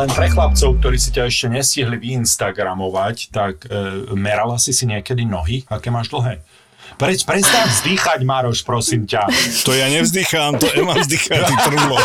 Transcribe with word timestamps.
Len 0.00 0.08
pre 0.16 0.32
chlapcov, 0.32 0.80
ktorí 0.80 0.96
si 0.96 1.12
ťa 1.12 1.28
ešte 1.28 1.46
nestihli 1.52 2.00
vyinstagramovať, 2.00 3.16
tak 3.28 3.68
e, 3.68 4.08
merala 4.16 4.56
si 4.56 4.72
si 4.72 4.88
niekedy 4.88 5.28
nohy? 5.28 5.68
Aké 5.68 5.92
máš 5.92 6.08
dlhé? 6.08 6.40
Preč, 6.96 7.20
prestaň 7.28 7.68
vzdychať, 7.68 8.24
Maroš, 8.24 8.64
prosím 8.64 9.04
ťa. 9.04 9.28
To 9.68 9.76
ja 9.76 9.92
nevzdychám, 9.92 10.56
to 10.56 10.72
Ema 10.72 10.96
vzdychá, 10.96 11.44
ty 11.44 11.52
trvlo. 11.52 12.00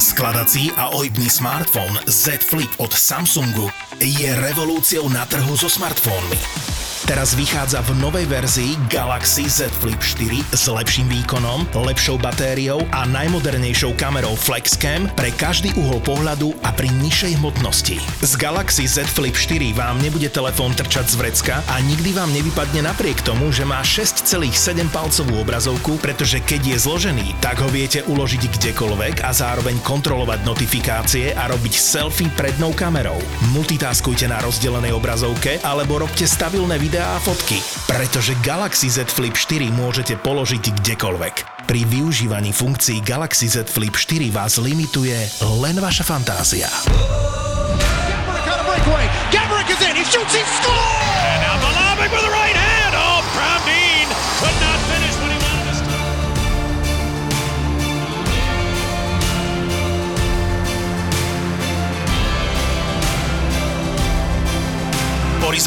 Skladací 0.00 0.72
a 0.80 0.96
ojibný 0.96 1.28
smartfón 1.28 1.92
Z 2.08 2.40
Flip 2.40 2.72
od 2.80 2.96
Samsungu 2.96 3.68
je 4.00 4.32
revolúciou 4.40 5.12
na 5.12 5.28
trhu 5.28 5.52
so 5.52 5.68
smartfónmi. 5.68 6.81
Teraz 7.02 7.34
vychádza 7.34 7.82
v 7.82 7.98
novej 7.98 8.30
verzii 8.30 8.78
Galaxy 8.86 9.50
Z 9.50 9.66
Flip 9.82 9.98
4 9.98 10.54
s 10.54 10.70
lepším 10.70 11.10
výkonom, 11.10 11.66
lepšou 11.74 12.14
batériou 12.14 12.78
a 12.94 13.02
najmodernejšou 13.10 13.98
kamerou 13.98 14.38
FlexCam 14.38 15.10
pre 15.18 15.34
každý 15.34 15.74
uhol 15.74 15.98
pohľadu 16.06 16.54
a 16.62 16.70
pri 16.70 16.86
nižšej 17.02 17.42
hmotnosti. 17.42 17.98
Z 18.22 18.32
Galaxy 18.38 18.86
Z 18.86 19.10
Flip 19.10 19.34
4 19.34 19.74
vám 19.74 19.98
nebude 19.98 20.30
telefón 20.30 20.78
trčať 20.78 21.10
z 21.10 21.14
vrecka 21.18 21.58
a 21.66 21.82
nikdy 21.82 22.14
vám 22.14 22.30
nevypadne 22.30 22.86
napriek 22.86 23.18
tomu, 23.26 23.50
že 23.50 23.66
má 23.66 23.82
6,7 23.82 24.54
palcovú 24.94 25.42
obrazovku, 25.42 25.98
pretože 25.98 26.38
keď 26.38 26.78
je 26.78 26.86
zložený, 26.86 27.26
tak 27.42 27.58
ho 27.58 27.66
viete 27.66 28.06
uložiť 28.06 28.46
kdekoľvek 28.46 29.26
a 29.26 29.34
zároveň 29.34 29.82
kontrolovať 29.82 30.46
notifikácie 30.46 31.34
a 31.34 31.50
robiť 31.50 31.74
selfie 31.74 32.30
prednou 32.38 32.70
kamerou. 32.70 33.18
Multitaskujte 33.50 34.30
na 34.30 34.38
rozdelenej 34.38 34.94
obrazovke 34.94 35.58
alebo 35.66 35.98
robte 35.98 36.30
stabilné 36.30 36.78
videá 36.92 37.16
a 37.16 37.24
fotky, 37.24 37.56
pretože 37.88 38.36
Galaxy 38.44 38.92
Z 38.92 39.08
Flip 39.08 39.32
4 39.32 39.72
môžete 39.72 40.12
položiť 40.20 40.76
kdekoľvek. 40.76 41.64
Pri 41.64 41.88
využívaní 41.88 42.52
funkcií 42.52 43.00
Galaxy 43.00 43.48
Z 43.48 43.64
Flip 43.72 43.96
4 43.96 44.28
vás 44.28 44.60
limituje 44.60 45.16
len 45.40 45.80
vaša 45.80 46.04
fantázia. 46.04 46.68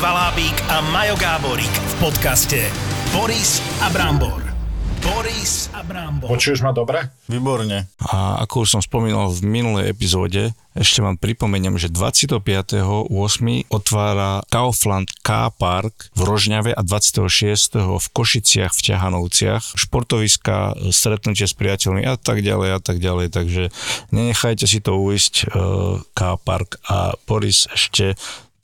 Boris 0.05 0.13
Valábík 0.13 0.57
a 0.69 0.85
Majo 0.93 1.17
Gáborík 1.17 1.73
v 1.73 1.93
podcaste 1.97 2.61
Boris 3.09 3.57
a 3.81 3.89
Brambor. 3.89 4.37
Boris 5.01 5.65
a 5.73 5.81
Brambor. 5.81 6.29
Počuješ 6.29 6.61
ma 6.61 6.69
dobre? 6.69 7.09
Výborne. 7.25 7.89
A 8.13 8.37
ako 8.45 8.69
už 8.69 8.77
som 8.77 8.81
spomínal 8.85 9.33
v 9.33 9.41
minulej 9.49 9.89
epizóde, 9.89 10.53
ešte 10.77 11.01
vám 11.01 11.17
pripomeniem, 11.17 11.81
že 11.81 11.89
25.8. 11.89 13.09
otvára 13.65 14.45
Kaufland 14.45 15.09
K 15.25 15.49
Park 15.57 16.13
v 16.13 16.21
Rožňave 16.21 16.77
a 16.77 16.81
26. 16.85 17.25
v 17.81 18.05
Košiciach 18.13 18.77
v 18.77 18.81
Ťahanovciach. 18.85 19.73
Športoviska, 19.73 20.85
stretnutie 20.93 21.49
s 21.49 21.57
priateľmi 21.57 22.05
a 22.05 22.13
tak 22.13 22.45
ďalej 22.45 22.77
a 22.77 22.79
tak 22.83 23.01
ďalej. 23.01 23.33
Takže 23.33 23.63
nenechajte 24.13 24.69
si 24.69 24.85
to 24.85 25.01
uísť 25.01 25.33
eh, 25.33 25.97
K 26.13 26.19
Park 26.45 26.77
a 26.93 27.17
Boris 27.25 27.65
ešte 27.73 28.13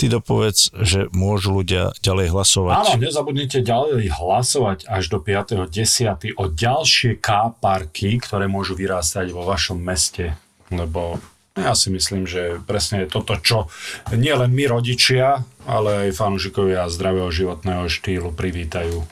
ty 0.01 0.09
dopovedz, 0.09 0.73
že 0.81 1.05
môžu 1.13 1.61
ľudia 1.61 1.93
ďalej 2.01 2.33
hlasovať. 2.33 2.73
Áno, 2.73 2.97
nezabudnite 2.97 3.61
ďalej 3.61 4.09
hlasovať 4.09 4.89
až 4.89 5.03
do 5.13 5.21
5.10. 5.21 6.41
o 6.41 6.49
ďalšie 6.49 7.21
K-parky, 7.21 8.17
ktoré 8.17 8.49
môžu 8.49 8.73
vyrástať 8.73 9.29
vo 9.29 9.45
vašom 9.45 9.77
meste, 9.77 10.33
lebo 10.73 11.21
ja 11.53 11.77
si 11.77 11.93
myslím, 11.93 12.25
že 12.25 12.57
presne 12.65 13.05
je 13.05 13.13
toto, 13.13 13.37
čo 13.37 13.69
nie 14.15 14.33
len 14.33 14.49
my 14.49 14.65
rodičia, 14.71 15.45
ale 15.69 16.09
aj 16.09 16.17
fanúšikovia 16.17 16.89
zdravého 16.89 17.29
životného 17.29 17.85
štýlu 17.85 18.33
privítajú. 18.33 19.05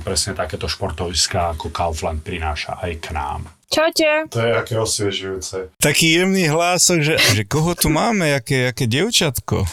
Presne 0.00 0.38
takéto 0.38 0.70
športoviská 0.70 1.52
ako 1.52 1.68
Kaufland 1.74 2.22
prináša 2.24 2.78
aj 2.80 2.92
k 3.00 3.06
nám. 3.12 3.50
Čaute. 3.70 4.26
To 4.34 4.38
je 4.38 4.52
aké 4.54 4.74
osviežujúce. 4.78 5.74
Taký 5.78 6.20
jemný 6.20 6.50
hlások, 6.50 7.06
že, 7.06 7.14
že 7.18 7.42
koho 7.46 7.74
tu 7.74 7.86
máme, 7.86 8.34
aké, 8.34 8.70
aké 8.70 8.86
dievčatko. 8.90 9.66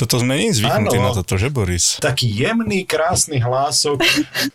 Toto 0.00 0.16
sme 0.16 0.40
nie 0.40 0.56
zvyknutí 0.56 0.96
na 0.96 1.12
toto, 1.12 1.36
že 1.36 1.52
Boris? 1.52 2.00
Taký 2.00 2.24
jemný, 2.24 2.88
krásny 2.88 3.36
hlások. 3.36 4.00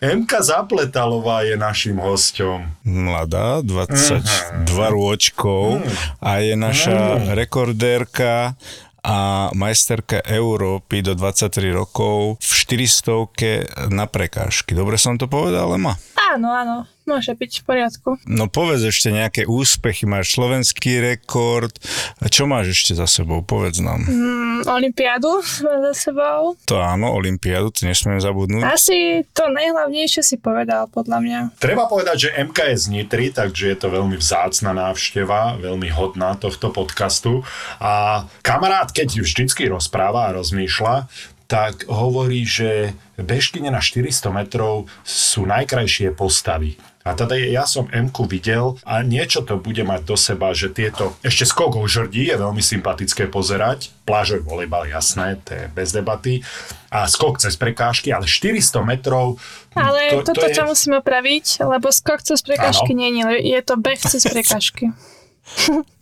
Emka 0.02 0.42
Zapletalová 0.42 1.46
je 1.46 1.54
našim 1.54 2.02
hosťom. 2.02 2.82
Mladá, 2.82 3.62
22 3.62 4.26
uh-huh. 4.26 4.90
rôčkov 4.90 5.86
uh-huh. 5.86 6.18
a 6.18 6.42
je 6.42 6.58
naša 6.58 6.98
uh-huh. 6.98 7.38
rekordérka 7.38 8.58
a 9.06 9.48
majsterka 9.54 10.18
Európy 10.26 11.06
do 11.06 11.14
23 11.14 11.70
rokov 11.70 12.42
v 12.42 12.52
400 12.82 13.94
na 13.94 14.10
prekážky. 14.10 14.74
Dobre 14.74 14.98
som 14.98 15.14
to 15.14 15.30
povedal, 15.30 15.70
Ema? 15.78 15.94
Áno, 16.34 16.50
áno. 16.50 16.76
Môže 17.06 17.38
byť 17.38 17.62
v 17.62 17.64
poriadku. 17.64 18.08
No 18.26 18.50
povedz 18.50 18.82
ešte 18.82 19.14
nejaké 19.14 19.46
úspechy. 19.46 20.10
Máš 20.10 20.34
slovenský 20.34 20.98
rekord. 20.98 21.70
A 22.18 22.26
čo 22.26 22.50
máš 22.50 22.74
ešte 22.74 22.98
za 22.98 23.06
sebou? 23.06 23.46
Povedz 23.46 23.78
nám. 23.78 24.02
Mm, 24.02 24.66
Olympiádu 24.66 25.38
za 25.46 25.94
sebou. 25.94 26.58
To 26.66 26.82
áno, 26.82 27.14
Olympiádu, 27.14 27.70
to 27.70 27.86
nesmieme 27.86 28.18
zabudnúť. 28.18 28.66
Asi 28.66 29.22
to 29.30 29.46
najhlavnejšie 29.46 30.22
si 30.26 30.36
povedal, 30.42 30.90
podľa 30.90 31.22
mňa. 31.22 31.38
Treba 31.62 31.86
povedať, 31.86 32.26
že 32.26 32.34
MK 32.42 32.74
je 32.74 32.76
z 32.76 32.86
Nitry, 32.90 33.26
takže 33.30 33.70
je 33.70 33.78
to 33.78 33.86
veľmi 33.86 34.18
vzácna 34.18 34.74
návšteva, 34.74 35.62
veľmi 35.62 35.86
hodná 35.94 36.34
tohto 36.34 36.74
podcastu. 36.74 37.46
A 37.78 38.26
kamarát, 38.42 38.90
keď 38.90 39.22
vždycky 39.22 39.70
rozpráva 39.70 40.26
a 40.26 40.34
rozmýšľa, 40.34 41.06
tak 41.46 41.86
hovorí, 41.86 42.42
že 42.42 42.98
bežkyne 43.14 43.70
na 43.70 43.78
400 43.78 44.34
metrov 44.34 44.90
sú 45.06 45.46
najkrajšie 45.46 46.10
postavy. 46.18 46.74
A 47.06 47.14
teda 47.14 47.38
ja 47.38 47.62
som 47.70 47.86
m 47.94 48.10
videl 48.26 48.74
a 48.82 48.98
niečo 49.06 49.46
to 49.46 49.62
bude 49.62 49.86
mať 49.86 50.02
do 50.02 50.18
seba, 50.18 50.50
že 50.50 50.74
tieto, 50.74 51.14
ešte 51.22 51.46
skokov 51.46 51.86
žrdí 51.86 52.26
je 52.26 52.34
veľmi 52.34 52.58
sympatické 52.58 53.30
pozerať, 53.30 53.94
plážový 54.02 54.42
volejbal, 54.42 54.90
jasné, 54.90 55.38
to 55.46 55.54
je 55.54 55.64
bez 55.70 55.94
debaty, 55.94 56.42
a 56.90 57.06
skok 57.06 57.38
cez 57.38 57.54
prekážky, 57.54 58.10
ale 58.10 58.26
400 58.26 58.82
metrov... 58.82 59.38
Ale 59.78 60.18
to, 60.18 60.34
toto 60.34 60.50
to 60.50 60.50
je... 60.50 60.66
musíme 60.66 60.98
opraviť, 60.98 61.62
lebo 61.62 61.94
skok 61.94 62.26
cez 62.26 62.42
prekážky 62.42 62.90
nie 62.90 63.14
je, 63.22 63.54
je 63.54 63.60
to 63.62 63.78
beh 63.78 64.02
cez 64.02 64.26
prekážky. 64.26 64.90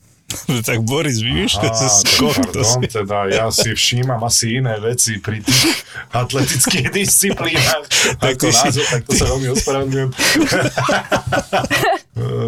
tak 0.67 0.83
Boris, 0.83 1.23
vymýšľa 1.23 1.69
sa 1.71 1.89
skok. 1.89 2.35
Pardon, 2.35 2.65
si... 2.65 2.89
teda 2.99 3.19
ja 3.31 3.47
si 3.55 3.71
všímam 3.71 4.21
asi 4.25 4.59
iné 4.59 4.77
veci 4.83 5.21
pri 5.23 5.41
tých 5.45 5.85
atletických 6.11 6.89
disciplínach. 6.91 7.87
ako 8.19 8.49
si... 8.51 8.67
názor, 8.67 8.87
tak 8.91 9.03
to 9.07 9.12
sa 9.15 9.25
veľmi 9.31 9.49
ospravedlňujem. 9.55 10.11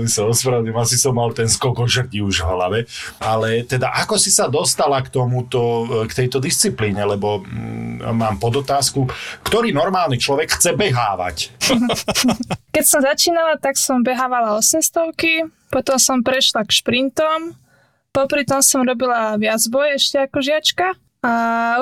sa 0.15 0.21
ospravedlňujem, 0.27 0.79
asi 0.79 0.97
som 0.99 1.13
mal 1.15 1.31
ten 1.37 1.47
skok 1.47 1.77
o 1.83 1.87
žrdi 1.87 2.23
už 2.23 2.43
v 2.43 2.49
hlave. 2.49 2.79
Ale 3.23 3.63
teda 3.67 3.93
ako 3.93 4.19
si 4.19 4.35
sa 4.35 4.51
dostala 4.51 4.99
k 5.05 5.13
tomuto, 5.13 5.87
k 6.07 6.13
tejto 6.25 6.43
disciplíne, 6.43 7.03
lebo 7.07 7.43
mm, 7.45 8.03
mám 8.15 8.37
podotázku, 8.43 9.07
ktorý 9.47 9.71
normálny 9.71 10.19
človek 10.19 10.59
chce 10.59 10.75
behávať? 10.75 11.55
Keď 12.75 12.85
som 12.85 13.01
začínala, 13.01 13.57
tak 13.57 13.79
som 13.81 14.05
behávala 14.05 14.59
800 14.59 15.17
potom 15.67 15.99
som 15.99 16.23
prešla 16.23 16.63
k 16.63 16.71
šprintom, 16.79 17.59
Popri 18.17 18.49
tom 18.49 18.65
som 18.65 18.81
robila 18.81 19.37
viac 19.37 19.61
boj 19.69 20.01
ešte 20.01 20.25
ako 20.25 20.41
žiačka. 20.41 20.97
A 21.21 21.33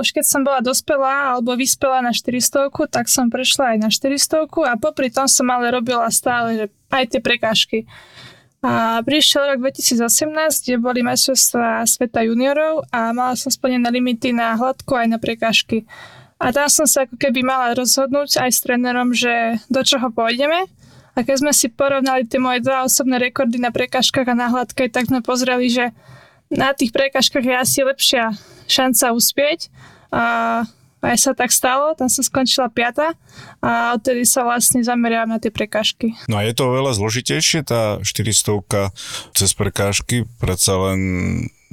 už 0.02 0.10
keď 0.10 0.24
som 0.26 0.42
bola 0.42 0.58
dospelá 0.58 1.30
alebo 1.30 1.54
vyspelá 1.54 2.02
na 2.02 2.10
400, 2.10 2.74
tak 2.90 3.06
som 3.06 3.30
prešla 3.30 3.76
aj 3.76 3.78
na 3.78 3.88
400 3.92 4.50
a 4.66 4.74
popri 4.74 5.14
tom 5.14 5.30
som 5.30 5.46
ale 5.46 5.70
robila 5.70 6.10
stále 6.10 6.58
že 6.58 6.66
aj 6.90 7.04
tie 7.14 7.20
prekážky. 7.22 7.78
A 8.66 9.04
prišiel 9.06 9.54
rok 9.54 9.62
2018, 9.62 10.34
kde 10.64 10.80
boli 10.80 11.06
majstrovstvá 11.06 11.86
sveta 11.86 12.26
juniorov 12.26 12.88
a 12.90 13.14
mala 13.14 13.36
som 13.38 13.52
splnené 13.52 13.86
limity 13.94 14.34
na 14.34 14.58
hladku 14.58 14.96
aj 14.96 15.06
na 15.14 15.22
prekážky. 15.22 15.86
A 16.42 16.50
tam 16.50 16.66
som 16.66 16.88
sa 16.88 17.06
ako 17.06 17.14
keby 17.14 17.46
mala 17.46 17.78
rozhodnúť 17.78 18.42
aj 18.42 18.50
s 18.50 18.58
trénerom, 18.64 19.14
že 19.14 19.60
do 19.70 19.86
čoho 19.86 20.10
pôjdeme. 20.10 20.66
A 21.14 21.22
keď 21.22 21.46
sme 21.46 21.52
si 21.54 21.70
porovnali 21.70 22.26
tie 22.26 22.42
moje 22.42 22.64
dva 22.64 22.82
osobné 22.82 23.22
rekordy 23.22 23.62
na 23.62 23.70
prekážkach 23.70 24.26
a 24.26 24.34
na 24.34 24.50
hladke, 24.50 24.90
tak 24.90 25.06
sme 25.06 25.22
pozreli, 25.22 25.70
že 25.70 25.94
na 26.52 26.76
tých 26.76 26.92
prekažkách 26.92 27.44
je 27.44 27.56
asi 27.56 27.80
lepšia 27.84 28.34
šanca 28.68 29.14
uspieť. 29.14 29.72
A 30.14 30.22
aj 31.04 31.18
sa 31.20 31.32
tak 31.36 31.52
stalo, 31.52 31.92
tam 31.92 32.08
som 32.08 32.24
skončila 32.24 32.72
piata 32.72 33.12
a 33.60 33.92
odtedy 33.92 34.24
sa 34.24 34.40
vlastne 34.48 34.80
zameriam 34.80 35.28
na 35.28 35.36
tie 35.36 35.52
prekážky. 35.52 36.16
No 36.32 36.40
a 36.40 36.48
je 36.48 36.56
to 36.56 36.72
veľa 36.72 36.96
zložitejšie, 36.96 37.60
tá 37.68 38.00
400 38.00 38.88
cez 39.36 39.50
prekážky, 39.52 40.24
predsa 40.40 40.72
len 40.80 41.00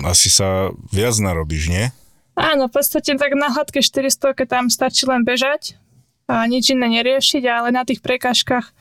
asi 0.03 0.27
sa 0.27 0.75
viac 0.91 1.15
narobíš, 1.15 1.71
nie? 1.71 1.85
Áno, 2.35 2.67
v 2.67 2.75
podstate 2.75 3.15
tak 3.15 3.31
na 3.39 3.55
hladké 3.55 3.79
400 3.79 4.35
tam 4.47 4.67
stačí 4.67 5.07
len 5.07 5.23
bežať 5.23 5.79
a 6.27 6.43
nič 6.47 6.71
iné 6.71 6.87
neriešiť, 6.99 7.43
ale 7.47 7.71
na 7.71 7.87
tých 7.87 8.03
prekážkach 8.03 8.71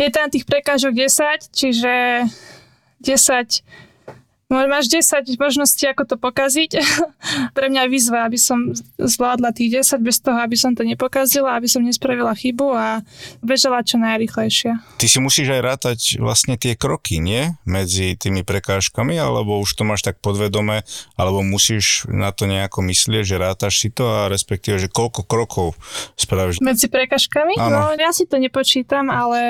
je 0.00 0.08
tam 0.08 0.32
tých 0.32 0.48
prekážok 0.48 0.92
10, 0.96 1.52
čiže 1.52 1.92
10 3.04 3.91
Máš 4.52 4.92
10 4.92 5.24
možností, 5.40 5.88
ako 5.88 6.04
to 6.04 6.16
pokaziť. 6.20 6.76
Pre 7.56 7.66
mňa 7.72 7.88
výzva, 7.88 8.28
aby 8.28 8.36
som 8.36 8.76
zvládla 9.00 9.56
tých 9.56 9.80
10 9.80 10.04
bez 10.04 10.20
toho, 10.20 10.36
aby 10.36 10.52
som 10.60 10.76
to 10.76 10.84
nepokazila, 10.84 11.56
aby 11.56 11.64
som 11.64 11.80
nespravila 11.80 12.36
chybu 12.36 12.68
a 12.76 13.00
bežala 13.40 13.80
čo 13.80 13.96
najrychlejšie. 13.96 14.76
Ty 15.00 15.06
si 15.08 15.18
musíš 15.24 15.56
aj 15.56 15.62
rátať 15.64 16.00
vlastne 16.20 16.60
tie 16.60 16.76
kroky, 16.76 17.16
nie? 17.16 17.56
Medzi 17.64 18.12
tými 18.12 18.44
prekážkami, 18.44 19.16
alebo 19.16 19.56
už 19.56 19.72
to 19.72 19.88
máš 19.88 20.04
tak 20.04 20.20
podvedome, 20.20 20.84
alebo 21.16 21.40
musíš 21.40 22.04
na 22.12 22.28
to 22.28 22.44
nejako 22.44 22.84
myslieť, 22.84 23.24
že 23.24 23.36
rátaš 23.40 23.80
si 23.80 23.88
to 23.88 24.04
a 24.04 24.28
respektíve, 24.28 24.76
že 24.76 24.92
koľko 24.92 25.24
krokov 25.24 25.80
spravíš. 26.20 26.60
Medzi 26.60 26.92
prekážkami? 26.92 27.56
No, 27.56 27.96
ja 27.96 28.12
si 28.12 28.28
to 28.28 28.36
nepočítam, 28.36 29.08
ale 29.08 29.40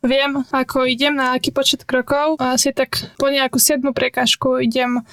viem, 0.00 0.44
ako 0.50 0.88
idem, 0.88 1.16
na 1.16 1.36
aký 1.36 1.52
počet 1.52 1.84
krokov. 1.84 2.40
Asi 2.40 2.72
tak 2.72 3.12
po 3.20 3.28
nejakú 3.28 3.60
7 3.60 3.84
prekážku 3.92 4.60
idem 4.60 5.04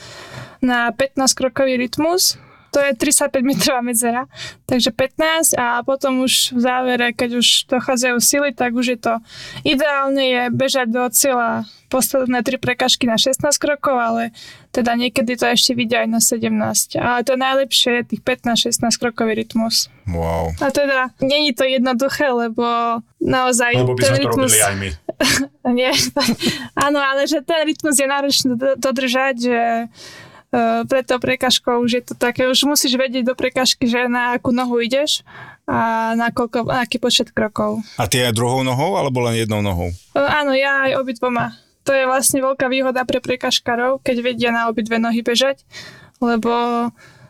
na 0.63 0.89
15 0.91 1.37
krokový 1.37 1.77
rytmus. 1.77 2.39
To 2.71 2.83
je 2.83 2.91
35 2.93 3.43
metrová 3.43 3.79
medzera, 3.79 4.27
takže 4.67 4.91
15 4.91 5.55
a 5.55 5.81
potom 5.87 6.27
už 6.27 6.51
v 6.53 6.59
závere, 6.59 7.07
keď 7.15 7.39
už 7.39 7.47
dochádzajú 7.71 8.17
sily, 8.19 8.49
tak 8.51 8.75
už 8.75 8.97
je 8.97 8.99
to 8.99 9.13
ideálne 9.63 10.23
je 10.23 10.43
bežať 10.51 10.87
do 10.91 11.03
cieľa 11.09 11.65
posledné 11.87 12.43
tri 12.43 12.59
prekažky 12.59 13.07
na 13.07 13.15
16 13.15 13.47
krokov, 13.55 13.95
ale 13.95 14.35
teda 14.75 14.93
niekedy 14.99 15.39
to 15.39 15.47
ešte 15.47 15.71
vidia 15.71 16.03
aj 16.03 16.09
na 16.11 16.19
17. 16.19 16.99
Ale 16.99 17.23
to 17.23 17.39
najlepšie 17.39 18.03
je 18.03 18.15
tých 18.15 18.21
15-16 18.21 18.91
krokový 18.99 19.39
rytmus. 19.39 19.87
Wow. 20.03 20.51
A 20.59 20.67
teda, 20.69 21.15
není 21.23 21.55
to 21.55 21.63
jednoduché, 21.63 22.27
lebo 22.27 22.99
naozaj... 23.23 23.71
Lebo 23.73 23.95
by 23.95 24.03
sme 24.03 24.19
rytmus... 24.19 24.51
to 24.51 24.59
robili 24.59 24.67
aj 24.67 24.75
my. 24.75 24.89
Nie, 25.79 25.91
áno, 26.75 26.99
ale 26.99 27.25
že 27.25 27.41
ten 27.41 27.65
rytmus 27.65 27.95
je 27.97 28.07
náročný 28.07 28.51
dodržať, 28.77 29.35
že 29.39 29.59
uh, 30.53 30.83
preto 30.85 31.17
prekažkou 31.17 31.81
už 31.83 31.91
je 31.91 32.03
to 32.07 32.13
také, 32.13 32.47
už 32.47 32.67
musíš 32.67 32.95
vedieť 32.95 33.23
do 33.27 33.35
prekažky, 33.35 33.87
že 33.89 34.07
na 34.11 34.35
akú 34.37 34.55
nohu 34.55 34.79
ideš 34.79 35.23
a 35.67 36.13
na, 36.15 36.31
koľko, 36.31 36.67
na 36.67 36.83
aký 36.87 36.99
počet 36.99 37.31
krokov. 37.35 37.83
A 37.99 38.07
ty 38.07 38.23
aj 38.23 38.35
druhou 38.35 38.63
nohou 38.63 38.95
alebo 38.95 39.23
len 39.27 39.39
jednou 39.39 39.59
nohou? 39.59 39.91
Uh, 40.15 40.27
áno, 40.27 40.55
ja 40.55 40.87
aj 40.87 41.01
obidvoma 41.03 41.55
to 41.87 41.95
je 41.95 42.03
vlastne 42.03 42.43
veľká 42.43 42.67
výhoda 42.67 43.07
pre 43.07 43.23
prekažkarov, 43.23 44.03
keď 44.03 44.19
vedia 44.19 44.51
na 44.51 44.67
obidve 44.67 44.99
nohy 44.99 45.23
bežať, 45.23 45.63
lebo 46.19 46.51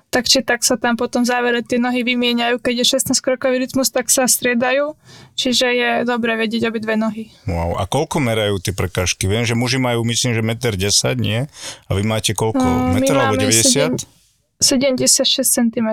tak 0.09 0.25
či 0.25 0.41
tak 0.41 0.65
sa 0.65 0.81
tam 0.81 0.97
potom 0.97 1.21
závere 1.21 1.61
tie 1.61 1.77
nohy 1.77 2.01
vymieňajú, 2.01 2.57
keď 2.57 2.81
je 2.81 3.13
16 3.13 3.21
krokový 3.21 3.61
rytmus, 3.61 3.93
tak 3.93 4.09
sa 4.09 4.25
striedajú, 4.25 4.97
čiže 5.37 5.67
je 5.69 5.91
dobre 6.03 6.33
vedieť 6.33 6.73
obidve 6.73 6.97
nohy. 6.97 7.29
Wow. 7.45 7.77
A 7.77 7.85
koľko 7.85 8.17
merajú 8.17 8.57
tie 8.57 8.73
prekážky? 8.73 9.29
Viem, 9.29 9.45
že 9.45 9.53
muži 9.53 9.77
majú 9.77 10.01
myslím, 10.03 10.33
že 10.33 10.41
1,10 10.41 11.13
m, 11.13 11.21
nie? 11.21 11.39
A 11.87 11.89
vy 11.93 12.01
máte 12.01 12.33
koľko? 12.33 12.59
No, 12.59 12.97
meter 12.97 13.13
alebo 13.13 13.37
90? 13.37 14.01
7, 14.01 14.17
76 14.57 15.45
cm. 15.45 15.89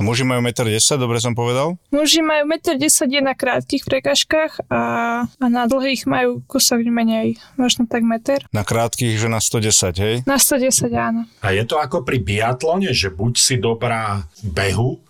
Muži 0.00 0.24
majú 0.24 0.40
1,10 0.40 0.80
m, 0.80 0.96
dobre 0.96 1.20
som 1.20 1.36
povedal? 1.36 1.76
Muži 1.92 2.24
majú 2.24 2.48
1,10 2.48 2.80
m 3.20 3.28
na 3.28 3.36
krátkých 3.36 3.84
prekažkách 3.84 4.72
a, 4.72 4.80
a 5.28 5.46
na 5.52 5.68
dlhých 5.68 6.08
majú 6.08 6.40
kúsok 6.48 6.80
menej, 6.88 7.36
možno 7.60 7.84
tak 7.84 8.00
meter. 8.00 8.48
Na 8.48 8.64
krátkých, 8.64 9.20
že 9.20 9.28
na 9.28 9.44
110, 9.44 9.92
hej? 10.00 10.14
Na 10.24 10.40
110, 10.40 10.88
áno. 10.96 11.28
A 11.44 11.52
je 11.52 11.68
to 11.68 11.76
ako 11.76 12.00
pri 12.00 12.16
biatlone, 12.24 12.96
že 12.96 13.12
buď 13.12 13.32
si 13.36 13.54
dobrá 13.60 14.24
behu, 14.40 15.04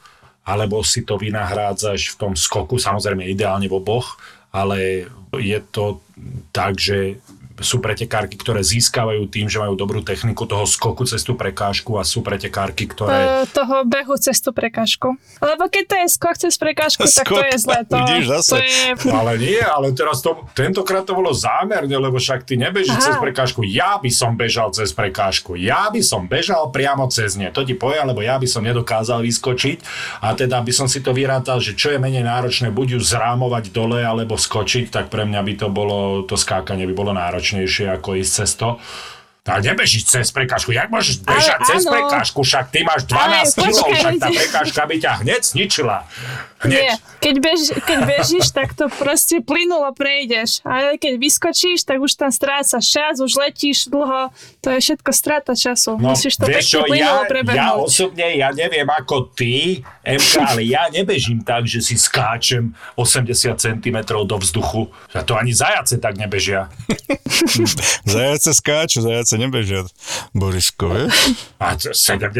alebo 0.48 0.80
si 0.80 1.04
to 1.04 1.20
vynahrádzaš 1.20 2.16
v 2.16 2.18
tom 2.24 2.32
skoku, 2.32 2.80
samozrejme 2.80 3.28
ideálne 3.28 3.68
v 3.68 3.76
oboch, 3.76 4.16
ale 4.48 5.04
je 5.36 5.60
to 5.68 6.00
tak, 6.56 6.80
že 6.80 7.20
sú 7.60 7.82
pretekárky, 7.82 8.38
ktoré 8.38 8.62
získavajú 8.62 9.26
tým, 9.26 9.50
že 9.50 9.58
majú 9.58 9.74
dobrú 9.74 10.00
techniku 10.00 10.46
toho 10.46 10.64
skoku 10.64 11.04
cez 11.04 11.26
tú 11.26 11.34
prekážku 11.34 11.98
a 11.98 12.06
sú 12.06 12.22
pretekárky, 12.22 12.86
ktoré... 12.86 13.42
Uh, 13.42 13.48
toho 13.50 13.82
behu 13.82 14.14
cez 14.16 14.38
tú 14.38 14.54
prekážku. 14.54 15.18
Lebo 15.42 15.66
keď 15.66 15.84
to 15.90 15.96
je 15.98 16.06
skok 16.14 16.36
cez 16.38 16.54
prekážku, 16.54 17.02
skok, 17.06 17.18
tak 17.18 17.26
to 17.26 17.42
je 17.42 17.56
zle. 17.58 17.78
To, 17.88 17.96
zase. 18.38 18.50
to 18.54 18.56
je... 18.62 18.80
Ale 19.10 19.32
nie, 19.36 19.58
ale 19.58 19.90
teraz 19.90 20.22
to, 20.22 20.46
tentokrát 20.54 21.02
to 21.02 21.18
bolo 21.18 21.34
zámerne, 21.34 21.92
lebo 21.92 22.22
však 22.22 22.46
ty 22.46 22.54
nebežíš 22.54 22.98
Aha. 22.98 23.06
cez 23.12 23.16
prekážku. 23.18 23.66
Ja 23.66 23.98
by 23.98 24.10
som 24.10 24.38
bežal 24.38 24.70
cez 24.70 24.94
prekážku. 24.94 25.58
Ja 25.58 25.90
by 25.90 26.00
som 26.00 26.30
bežal 26.30 26.70
priamo 26.70 27.10
cez 27.10 27.34
ne. 27.34 27.50
To 27.50 27.66
ti 27.66 27.74
povie, 27.74 27.98
lebo 27.98 28.22
ja 28.22 28.38
by 28.38 28.46
som 28.46 28.62
nedokázal 28.62 29.26
vyskočiť 29.26 29.78
a 30.22 30.34
teda 30.38 30.62
by 30.62 30.72
som 30.74 30.86
si 30.86 31.02
to 31.02 31.10
vyrátal, 31.10 31.58
že 31.58 31.74
čo 31.74 31.90
je 31.90 31.98
menej 31.98 32.22
náročné, 32.22 32.70
buď 32.70 32.98
ju 32.98 33.00
zrámovať 33.02 33.74
dole 33.74 34.00
alebo 34.04 34.38
skočiť, 34.38 34.94
tak 34.94 35.10
pre 35.10 35.26
mňa 35.26 35.40
by 35.42 35.54
to 35.58 35.66
bolo, 35.72 36.22
to 36.22 36.38
skákanie 36.38 36.86
by 36.86 36.94
bolo 36.94 37.12
náročné 37.16 37.47
náročnejšie 37.48 37.86
ako 37.88 38.20
ísť 38.20 38.32
cez. 38.44 38.52
Ale 39.48 39.60
nebežíš 39.64 40.04
cez 40.04 40.28
prekážku. 40.28 40.76
Jak 40.76 40.92
môžeš 40.92 41.24
bežať 41.24 41.58
ale, 41.64 41.68
cez 41.72 41.80
áno. 41.88 41.92
prekážku? 41.96 42.40
Však 42.44 42.68
ty 42.68 42.84
máš 42.84 43.08
12 43.08 43.56
kg, 43.56 43.72
však 43.72 44.14
tá 44.20 44.28
prekážka 44.28 44.82
by 44.84 44.96
ťa 45.00 45.12
hneď 45.24 45.40
zničila. 45.40 45.96
Hneď. 46.58 46.74
Nie, 46.74 46.92
keď, 47.22 47.34
bež, 47.38 47.60
keď 47.86 47.98
bežíš, 48.02 48.46
tak 48.50 48.74
to 48.74 48.90
proste 48.90 49.40
plynulo 49.46 49.94
prejdeš. 49.94 50.60
Ale 50.66 50.98
keď 50.98 51.16
vyskočíš, 51.16 51.86
tak 51.86 52.02
už 52.02 52.18
tam 52.18 52.34
strácaš 52.34 52.82
čas, 52.82 53.22
už 53.22 53.38
letíš 53.38 53.88
dlho. 53.88 54.34
To 54.60 54.68
je 54.74 54.78
všetko 54.82 55.10
strata 55.14 55.54
času. 55.54 55.96
No, 55.96 56.12
Musíš 56.12 56.36
to 56.36 56.50
vieš 56.50 56.74
čo, 56.74 56.82
ja, 56.92 57.22
ja 57.54 57.78
osobne, 57.78 58.26
ja 58.36 58.50
neviem 58.50 58.86
ako 58.90 59.30
ty, 59.38 59.80
MK, 60.02 60.34
ale 60.44 60.66
ja 60.66 60.90
nebežím 60.90 61.46
tak, 61.46 61.64
že 61.64 61.78
si 61.78 61.94
skáčem 61.94 62.74
80 62.98 63.54
cm 63.54 63.98
do 64.04 64.36
vzduchu. 64.36 64.90
A 65.14 65.22
to 65.22 65.38
ani 65.38 65.54
zajace 65.54 66.02
tak 66.02 66.18
nebežia. 66.18 66.66
zajace 68.18 68.50
skáču, 68.50 68.98
zajace 69.00 69.37
nebežia. 69.38 69.86
Borisko, 70.34 70.90
vieš? 70.90 71.14
A 71.62 71.74
70 71.78 72.34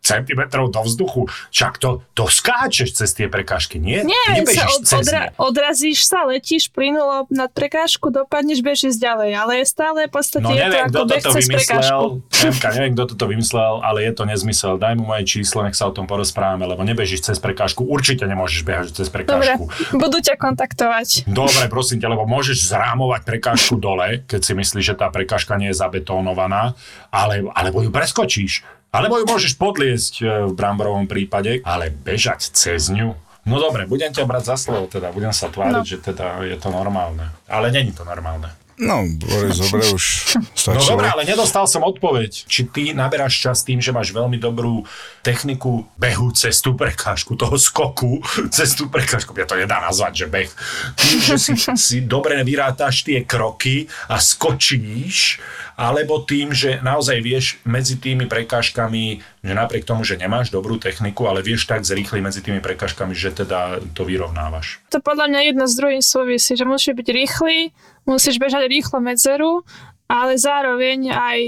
cm 0.00 0.40
do 0.50 0.80
vzduchu. 0.84 1.28
Čak 1.48 1.80
to, 1.80 2.04
to 2.12 2.28
skáčeš 2.28 2.92
cez 2.96 3.16
tie 3.16 3.28
prekážky 3.28 3.80
nie? 3.80 4.04
Nie, 4.04 4.44
sa 4.44 4.68
od, 4.68 4.84
odra, 4.84 5.22
odrazíš 5.40 6.04
sa, 6.04 6.28
letíš 6.28 6.68
plynulo 6.72 7.24
nad 7.32 7.48
prekážku, 7.52 8.12
dopadneš, 8.12 8.60
bežíš 8.60 9.00
ďalej, 9.00 9.32
ale 9.36 9.52
je 9.62 9.66
stále 9.66 9.98
v 10.08 10.12
podstate 10.12 10.44
no, 10.44 10.52
neviem, 10.52 10.88
je 10.88 10.92
to 10.92 11.02
ako 11.04 11.08
beh 11.08 11.24
cez 11.24 11.44
prekážku. 11.48 12.04
Nemka, 12.40 12.68
neviem, 12.76 12.92
kto 12.96 13.04
toto 13.16 13.24
vymyslel, 13.28 13.74
ale 13.80 13.98
je 14.04 14.12
to 14.12 14.24
nezmysel. 14.28 14.72
Daj 14.76 14.94
mu 14.96 15.04
moje 15.08 15.24
číslo, 15.26 15.64
nech 15.64 15.76
sa 15.76 15.88
o 15.88 15.92
tom 15.92 16.04
porozprávame, 16.04 16.64
lebo 16.68 16.84
nebežíš 16.84 17.32
cez 17.32 17.38
prekážku, 17.40 17.84
určite 17.84 18.28
nemôžeš 18.28 18.60
behať 18.64 18.86
cez 18.92 19.08
prekážku. 19.08 19.66
Dobre, 19.66 19.96
budú 19.96 20.18
ťa 20.20 20.36
kontaktovať. 20.36 21.24
Dobre, 21.26 21.64
prosím 21.72 21.98
ťa, 22.04 22.08
lebo 22.12 22.24
môžeš 22.28 22.70
zrámovať 22.70 23.24
prekážku 23.24 23.80
dole, 23.80 24.22
keď 24.28 24.40
si 24.44 24.52
myslíš, 24.52 24.84
že 24.84 24.94
tá 24.94 25.08
prekážka 25.08 25.56
nie 25.56 25.72
je 25.72 25.76
zabetónovaná, 25.80 26.19
ale, 27.10 27.46
alebo 27.56 27.80
ju 27.80 27.90
preskočíš. 27.90 28.64
Alebo 28.90 29.22
ju 29.22 29.24
môžeš 29.24 29.54
podliesť 29.54 30.14
e, 30.20 30.24
v 30.50 30.52
bramborovom 30.52 31.06
prípade, 31.06 31.62
ale 31.62 31.94
bežať 31.94 32.50
cez 32.50 32.90
ňu, 32.90 33.14
No 33.48 33.56
dobre, 33.56 33.88
budem 33.88 34.12
ťa 34.12 34.28
brať 34.28 34.52
za 34.52 34.56
slovo, 34.60 34.84
teda 34.84 35.16
budem 35.16 35.32
sa 35.32 35.48
tváriť, 35.48 35.80
no. 35.80 35.88
že 35.88 35.96
teda 36.04 36.44
je 36.44 36.60
to 36.60 36.68
normálne. 36.68 37.24
Ale 37.48 37.72
není 37.72 37.88
to 37.88 38.04
normálne. 38.04 38.52
No, 38.80 39.04
Boris, 39.04 39.60
dobre, 39.60 39.84
už 39.92 40.04
stačilo. 40.56 40.80
No 40.80 40.90
dobre, 40.96 41.06
ale 41.12 41.28
nedostal 41.28 41.68
som 41.68 41.84
odpoveď. 41.84 42.48
Či 42.48 42.60
ty 42.72 42.82
naberáš 42.96 43.36
čas 43.36 43.60
tým, 43.60 43.76
že 43.76 43.92
máš 43.92 44.16
veľmi 44.16 44.40
dobrú 44.40 44.88
techniku 45.20 45.84
behu 46.00 46.32
cez 46.32 46.64
tú 46.64 46.72
prekážku, 46.72 47.36
toho 47.36 47.60
skoku 47.60 48.24
cez 48.48 48.72
tú 48.72 48.88
prekážku. 48.88 49.36
Ja 49.36 49.44
to 49.44 49.60
nedá 49.60 49.84
nazvať, 49.84 50.24
že 50.24 50.26
beh. 50.32 50.50
Tým, 50.96 51.18
že 51.20 51.36
si, 51.36 51.52
si 51.76 51.98
dobre 52.00 52.40
vyrátaš 52.40 53.04
tie 53.04 53.20
kroky 53.20 53.84
a 54.08 54.16
skočíš, 54.16 55.36
alebo 55.76 56.24
tým, 56.24 56.52
že 56.52 56.80
naozaj 56.80 57.20
vieš 57.20 57.60
medzi 57.68 58.00
tými 58.00 58.28
prekážkami, 58.28 59.20
že 59.40 59.52
napriek 59.56 59.88
tomu, 59.88 60.04
že 60.04 60.20
nemáš 60.20 60.52
dobrú 60.52 60.76
techniku, 60.76 61.28
ale 61.28 61.40
vieš 61.40 61.64
tak 61.64 61.84
zrýchliť 61.84 62.20
medzi 62.20 62.40
tými 62.44 62.60
prekážkami, 62.60 63.16
že 63.16 63.32
teda 63.32 63.80
to 63.96 64.04
vyrovnávaš. 64.04 64.80
To 64.92 65.00
podľa 65.00 65.32
mňa 65.32 65.40
jedna 65.52 65.66
z 65.68 65.74
druhých 65.80 66.04
súvisí, 66.04 66.52
že 66.56 66.68
musíš 66.68 66.96
byť 66.96 67.08
rýchly, 67.08 67.72
musíš 68.10 68.42
bežať 68.42 68.66
rýchlo 68.66 68.98
medzeru, 68.98 69.62
ale 70.10 70.34
zároveň 70.34 71.14
aj 71.14 71.38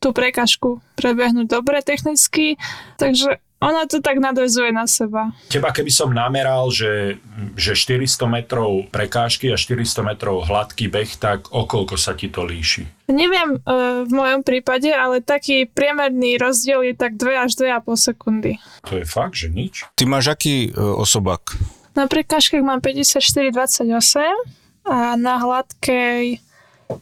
tú 0.00 0.10
prekažku 0.16 0.80
prebehnúť 0.96 1.46
dobre 1.46 1.84
technicky, 1.84 2.56
takže 2.96 3.38
ono 3.62 3.86
to 3.86 4.02
tak 4.02 4.18
nadvezuje 4.18 4.74
na 4.74 4.90
seba. 4.90 5.30
Teba 5.46 5.70
keby 5.70 5.86
som 5.94 6.10
nameral, 6.10 6.66
že, 6.74 7.22
že 7.54 7.78
400 7.78 8.26
metrov 8.26 8.90
prekážky 8.90 9.54
a 9.54 9.56
400 9.56 10.02
metrov 10.02 10.42
hladký 10.42 10.90
beh, 10.90 11.14
tak 11.22 11.46
okolko 11.54 11.94
sa 11.94 12.18
ti 12.18 12.26
to 12.26 12.42
líši? 12.42 13.06
Neviem 13.06 13.62
e, 13.62 14.02
v 14.02 14.10
mojom 14.10 14.42
prípade, 14.42 14.90
ale 14.90 15.22
taký 15.22 15.70
priemerný 15.70 16.42
rozdiel 16.42 16.82
je 16.90 16.94
tak 16.98 17.14
2 17.14 17.46
až 17.46 17.54
2,5 17.54 17.94
sekundy. 18.10 18.58
To 18.90 18.98
je 18.98 19.06
fakt, 19.06 19.38
že 19.38 19.46
nič? 19.46 19.86
Ty 19.94 20.10
máš 20.10 20.34
aký 20.34 20.74
e, 20.74 20.82
osobák? 20.98 21.54
Na 21.94 22.10
prekážkach 22.10 22.66
mám 22.66 22.82
54,28 22.82 24.61
a 24.86 25.14
na 25.14 25.38
hladkej 25.38 26.42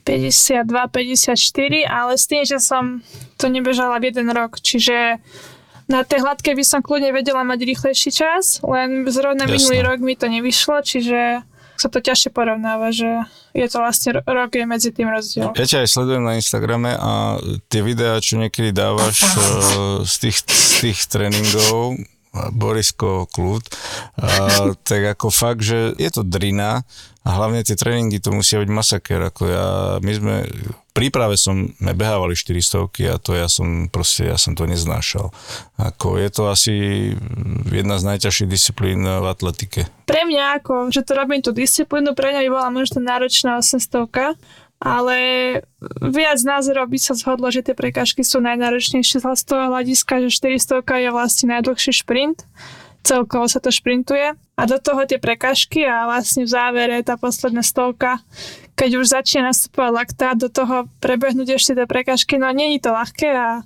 52-54, 0.07 1.89
ale 1.89 2.13
s 2.15 2.25
tým, 2.31 2.43
že 2.47 2.63
som 2.63 3.03
to 3.41 3.51
nebežala 3.51 3.99
v 3.99 4.15
jeden 4.15 4.31
rok, 4.31 4.63
čiže 4.63 5.19
na 5.91 6.07
tej 6.07 6.23
hladkej 6.23 6.55
by 6.55 6.65
som 6.65 6.81
kľudne 6.87 7.11
vedela 7.11 7.43
mať 7.43 7.67
rýchlejší 7.67 8.11
čas, 8.15 8.63
len 8.63 9.03
zrovna 9.11 9.51
Jasne. 9.51 9.55
minulý 9.59 9.79
rok 9.83 9.99
mi 9.99 10.15
to 10.15 10.31
nevyšlo, 10.31 10.87
čiže 10.87 11.43
sa 11.81 11.89
to 11.89 11.99
ťažšie 11.99 12.31
porovnáva, 12.37 12.93
že 12.93 13.25
je 13.57 13.67
to 13.67 13.81
vlastne 13.81 14.21
rok 14.21 14.53
je 14.53 14.69
medzi 14.69 14.93
tým 14.93 15.09
rozdiel. 15.09 15.51
Ja 15.57 15.67
ťa 15.67 15.79
aj 15.83 15.89
sledujem 15.89 16.23
na 16.23 16.37
Instagrame 16.37 16.93
a 16.93 17.41
tie 17.73 17.81
videá, 17.81 18.21
čo 18.21 18.37
niekedy 18.37 18.71
dávaš 18.71 19.25
uh, 19.25 20.05
z, 20.05 20.15
tých, 20.29 20.45
z 20.45 20.73
tých 20.85 20.99
tréningov, 21.09 21.97
Borisko 22.31 23.27
kľud, 23.27 23.65
uh, 23.67 24.71
tak 24.89 25.19
ako 25.19 25.35
fakt, 25.35 25.67
že 25.67 25.95
je 25.99 26.11
to 26.11 26.23
drina 26.23 26.87
a 27.21 27.29
hlavne 27.37 27.61
tie 27.61 27.77
tréningy 27.77 28.17
to 28.17 28.33
musia 28.33 28.63
byť 28.63 28.71
masaker. 28.71 29.21
Ako 29.29 29.43
ja, 29.45 29.67
my 30.01 30.13
sme, 30.15 30.35
v 30.49 30.93
príprave 30.97 31.37
som, 31.37 31.69
sme 31.77 31.93
behávali 31.93 32.33
400 32.33 32.89
a 33.13 33.17
to 33.21 33.37
ja 33.37 33.45
som 33.51 33.93
proste, 33.93 34.25
ja 34.31 34.41
som 34.41 34.57
to 34.57 34.65
neznášal. 34.65 35.29
Ako 35.77 36.17
je 36.17 36.29
to 36.33 36.49
asi 36.49 36.75
jedna 37.69 38.01
z 38.01 38.09
najťažších 38.15 38.49
disciplín 38.49 39.05
v 39.05 39.27
atletike. 39.29 39.85
Pre 40.09 40.23
mňa, 40.25 40.63
ako, 40.63 40.89
že 40.89 41.05
to 41.05 41.13
robím 41.13 41.45
tú 41.45 41.53
disciplínu, 41.53 42.17
pre 42.17 42.33
mňa 42.33 42.41
by 42.47 42.51
bola 42.51 42.69
možno 42.73 43.05
náročná 43.05 43.61
800 43.61 44.09
ale 44.81 45.19
viac 46.01 46.41
názorov 46.41 46.89
by 46.89 46.97
sa 46.97 47.13
zhodlo, 47.13 47.53
že 47.53 47.61
tie 47.61 47.77
prekážky 47.77 48.25
sú 48.25 48.41
najnáročnejšie 48.41 49.21
z 49.21 49.45
toho 49.45 49.69
hľadiska, 49.69 50.25
že 50.25 50.57
400 50.57 50.81
je 50.81 51.11
vlastne 51.13 51.47
najdlhší 51.53 51.93
šprint, 52.01 52.49
celkovo 53.05 53.45
sa 53.45 53.61
to 53.61 53.69
šprintuje. 53.69 54.33
A 54.57 54.63
do 54.65 54.81
toho 54.81 55.05
tie 55.05 55.21
prekážky 55.21 55.85
a 55.85 56.09
vlastne 56.09 56.49
v 56.49 56.53
závere 56.53 56.97
tá 57.05 57.21
posledná 57.21 57.61
stovka, 57.61 58.25
keď 58.73 59.05
už 59.05 59.13
začína 59.13 59.53
nastupovať 59.53 59.93
laktát, 59.93 60.37
do 60.41 60.49
toho 60.49 60.89
prebehnúť 61.05 61.61
ešte 61.61 61.77
tie 61.77 61.85
prekážky, 61.85 62.41
no 62.41 62.49
není 62.49 62.81
to 62.81 62.97
ľahké 62.97 63.29
a 63.37 63.61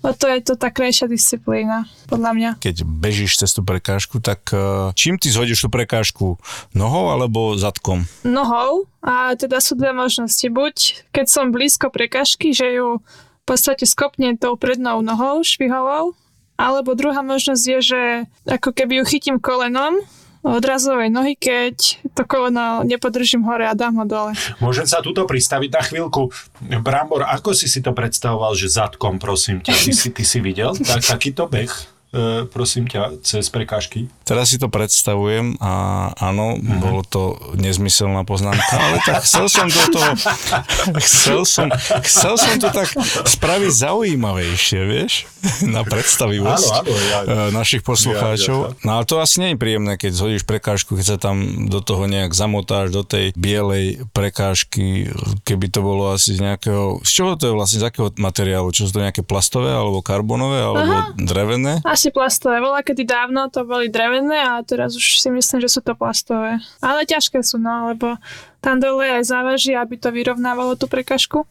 O 0.00 0.16
to 0.16 0.32
je 0.32 0.40
to 0.40 0.56
tá 0.56 0.72
krajšia 0.72 1.12
disciplína, 1.12 1.84
podľa 2.08 2.32
mňa. 2.32 2.50
Keď 2.56 2.88
bežíš 2.88 3.36
cez 3.36 3.52
tú 3.52 3.60
prekážku, 3.60 4.16
tak 4.16 4.48
e, 4.48 4.96
čím 4.96 5.20
ty 5.20 5.28
zhodíš 5.28 5.68
tú 5.68 5.68
prekážku? 5.68 6.40
Nohou 6.72 7.12
alebo 7.12 7.52
zadkom? 7.60 8.08
Nohou 8.24 8.88
a 9.04 9.36
teda 9.36 9.60
sú 9.60 9.76
dve 9.76 9.92
možnosti. 9.92 10.44
Buď 10.48 11.04
keď 11.12 11.26
som 11.28 11.52
blízko 11.52 11.92
prekážky, 11.92 12.56
že 12.56 12.80
ju 12.80 13.04
v 13.04 13.44
podstate 13.44 13.84
skopnem 13.84 14.40
tou 14.40 14.56
prednou 14.56 15.04
nohou 15.04 15.44
švihovou, 15.44 16.16
alebo 16.56 16.96
druhá 16.96 17.20
možnosť 17.20 17.64
je, 17.64 17.78
že 17.80 18.02
ako 18.48 18.72
keby 18.72 19.00
ju 19.00 19.04
chytím 19.04 19.36
kolenom 19.36 20.00
odrazovej 20.40 21.12
nohy, 21.12 21.36
keď 21.36 22.00
to 22.16 22.22
koleno 22.24 22.80
nepodržím 22.84 23.44
hore 23.44 23.68
a 23.68 23.76
dám 23.76 24.00
ho 24.00 24.04
dole. 24.08 24.32
Môžem 24.58 24.88
sa 24.88 25.04
tuto 25.04 25.28
pristaviť 25.28 25.70
na 25.72 25.82
chvíľku. 25.84 26.32
Brambor, 26.80 27.28
ako 27.28 27.52
si 27.52 27.68
si 27.68 27.84
to 27.84 27.92
predstavoval, 27.92 28.56
že 28.56 28.72
zadkom, 28.72 29.20
prosím 29.20 29.60
ťa, 29.60 29.76
ty 29.76 29.92
si, 29.92 30.08
ty 30.08 30.24
si 30.24 30.40
videl 30.40 30.72
tak, 30.80 31.04
takýto 31.04 31.44
beh? 31.44 31.99
E, 32.12 32.46
prosím 32.46 32.86
ťa, 32.86 33.22
cez 33.22 33.46
prekážky? 33.50 34.10
Teraz 34.26 34.54
si 34.54 34.62
to 34.62 34.70
predstavujem 34.70 35.58
a 35.58 35.72
áno, 36.14 36.54
mm-hmm. 36.54 36.78
bolo 36.78 37.02
to 37.02 37.34
nezmyselná 37.58 38.22
poznámka, 38.22 38.74
ale 38.78 39.02
tak 39.02 39.26
chcel 39.26 39.50
som 39.50 39.66
do 39.66 39.84
toho, 39.90 40.10
chcel 41.06 41.40
som, 41.42 41.66
chcel 42.06 42.34
som 42.38 42.54
to 42.62 42.70
tak 42.70 42.94
spraviť 43.26 43.72
zaujímavejšie, 43.74 44.80
vieš, 44.86 45.26
na 45.74 45.82
predstavivosť 45.82 46.70
áno, 46.70 46.82
áno, 46.86 46.94
ja, 46.94 47.18
ja. 47.26 47.34
E, 47.50 47.54
našich 47.54 47.82
poslucháčov. 47.82 48.58
Ja, 48.58 48.68
ja, 48.70 48.74
ja. 48.74 48.84
No 48.86 48.90
ale 49.00 49.04
to 49.06 49.18
asi 49.18 49.42
nie 49.42 49.50
je 49.54 49.58
príjemné, 49.58 49.92
keď 49.98 50.12
zhodíš 50.14 50.44
prekážku, 50.46 50.94
keď 50.94 51.06
sa 51.06 51.18
tam 51.18 51.66
do 51.66 51.82
toho 51.82 52.06
nejak 52.06 52.34
zamotáš, 52.34 52.94
do 52.94 53.02
tej 53.02 53.34
bielej 53.34 54.06
prekážky, 54.14 55.10
keby 55.42 55.66
to 55.70 55.80
bolo 55.82 56.14
asi 56.14 56.38
z 56.38 56.40
nejakého, 56.42 57.02
z 57.02 57.10
čoho 57.10 57.34
to 57.34 57.50
je 57.50 57.54
vlastne, 57.54 57.78
z 57.82 57.86
akého 57.88 58.08
materiálu? 58.14 58.70
Čo 58.70 58.86
sú 58.86 58.98
to 58.98 59.04
nejaké 59.04 59.22
plastové, 59.26 59.72
alebo 59.74 60.04
karbonové, 60.04 60.60
alebo 60.62 60.92
Aha. 60.92 61.10
drevené? 61.16 61.82
Asi 62.00 62.08
plastové. 62.08 62.64
Bola 62.64 62.80
kedy 62.80 63.04
dávno 63.04 63.52
to 63.52 63.68
boli 63.68 63.92
drevené 63.92 64.40
a 64.40 64.64
teraz 64.64 64.96
už 64.96 65.20
si 65.20 65.28
myslím, 65.28 65.60
že 65.60 65.68
sú 65.68 65.84
to 65.84 65.92
plastové. 65.92 66.56
Ale 66.80 67.04
ťažké 67.04 67.44
sú, 67.44 67.60
no, 67.60 67.92
lebo 67.92 68.16
tam 68.64 68.80
dole 68.80 69.20
aj 69.20 69.28
závaží, 69.28 69.76
aby 69.76 70.00
to 70.00 70.08
vyrovnávalo 70.08 70.80
tú 70.80 70.88
prekažku. 70.88 71.44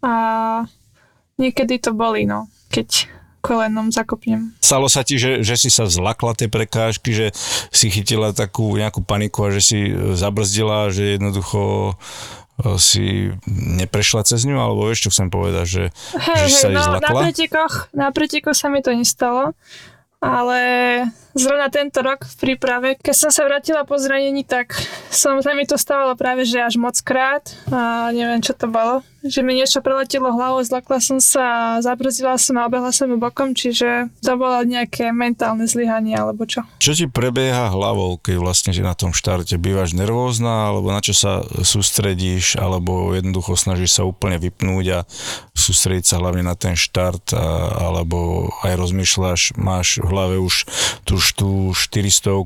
A 0.00 0.64
niekedy 1.36 1.76
to 1.84 1.92
boli, 1.92 2.24
no, 2.24 2.48
keď 2.72 3.12
kolenom 3.44 3.92
zakopnem. 3.92 4.56
Stalo 4.64 4.88
sa 4.88 5.04
ti, 5.04 5.20
že, 5.20 5.44
že 5.44 5.60
si 5.60 5.68
sa 5.68 5.84
zlakla 5.84 6.32
tej 6.32 6.48
prekážky, 6.48 7.12
že 7.12 7.36
si 7.68 7.92
chytila 7.92 8.32
takú 8.32 8.72
nejakú 8.80 9.04
paniku 9.04 9.44
a 9.44 9.52
že 9.52 9.60
si 9.60 9.78
zabrzdila, 10.16 10.88
že 10.96 11.20
jednoducho 11.20 11.92
si 12.76 13.32
neprešla 13.50 14.26
cez 14.26 14.44
ňu, 14.44 14.56
alebo 14.60 14.88
vieš, 14.88 15.08
čo 15.08 15.12
chcem 15.12 15.28
povedať, 15.28 15.66
že, 15.66 15.84
hey, 16.16 16.46
že 16.46 16.48
hey, 16.48 16.60
sa 16.62 16.68
no, 16.70 16.80
zlakla? 16.80 17.00
Na 17.00 17.20
pretekoch, 17.24 17.74
na 17.92 18.08
pretekoch 18.10 18.56
sa 18.56 18.68
mi 18.68 18.80
to 18.80 18.92
nestalo, 18.92 19.52
ale 20.20 20.60
zrovna 21.32 21.72
tento 21.72 22.04
rok 22.04 22.28
v 22.28 22.34
príprave, 22.36 22.88
keď 23.00 23.16
som 23.16 23.30
sa 23.32 23.48
vrátila 23.48 23.88
po 23.88 23.96
zranení, 23.96 24.44
tak 24.44 24.76
som, 25.08 25.40
sa 25.40 25.56
mi 25.56 25.64
to 25.64 25.80
stávalo 25.80 26.12
práve, 26.12 26.44
že 26.44 26.60
až 26.60 26.76
moc 26.76 26.92
krát 27.00 27.48
a 27.72 28.12
neviem, 28.12 28.44
čo 28.44 28.52
to 28.52 28.68
bolo 28.68 29.00
že 29.20 29.44
mi 29.44 29.52
niečo 29.52 29.84
preletelo 29.84 30.32
hlavou, 30.32 30.64
zlakla 30.64 30.98
som 31.00 31.20
sa, 31.20 31.76
zabrzdila 31.84 32.40
som 32.40 32.56
a 32.56 32.64
obehla 32.64 32.88
som 32.88 33.12
bokom, 33.20 33.52
čiže 33.52 34.08
to 34.24 34.32
bolo 34.40 34.64
nejaké 34.64 35.12
mentálne 35.12 35.68
zlyhanie 35.68 36.16
alebo 36.16 36.48
čo. 36.48 36.64
Čo 36.80 36.96
ti 36.96 37.04
prebieha 37.04 37.68
hlavou, 37.68 38.16
keď 38.16 38.40
vlastne 38.40 38.70
že 38.72 38.80
na 38.80 38.96
tom 38.96 39.12
štarte 39.12 39.60
bývaš 39.60 39.92
nervózna, 39.92 40.72
alebo 40.72 40.88
na 40.88 41.04
čo 41.04 41.12
sa 41.12 41.44
sústredíš, 41.44 42.56
alebo 42.56 43.12
jednoducho 43.12 43.60
snažíš 43.60 44.00
sa 44.00 44.02
úplne 44.08 44.40
vypnúť 44.40 44.86
a 44.96 44.98
sústrediť 45.52 46.04
sa 46.08 46.16
hlavne 46.16 46.46
na 46.46 46.56
ten 46.56 46.72
štart, 46.72 47.36
a, 47.36 47.44
alebo 47.92 48.48
aj 48.64 48.72
rozmýšľaš, 48.80 49.60
máš 49.60 50.00
v 50.00 50.08
hlave 50.08 50.36
už 50.40 50.64
tú, 51.04 51.20
tú 51.36 51.50
400 51.76 52.32
e, 52.32 52.44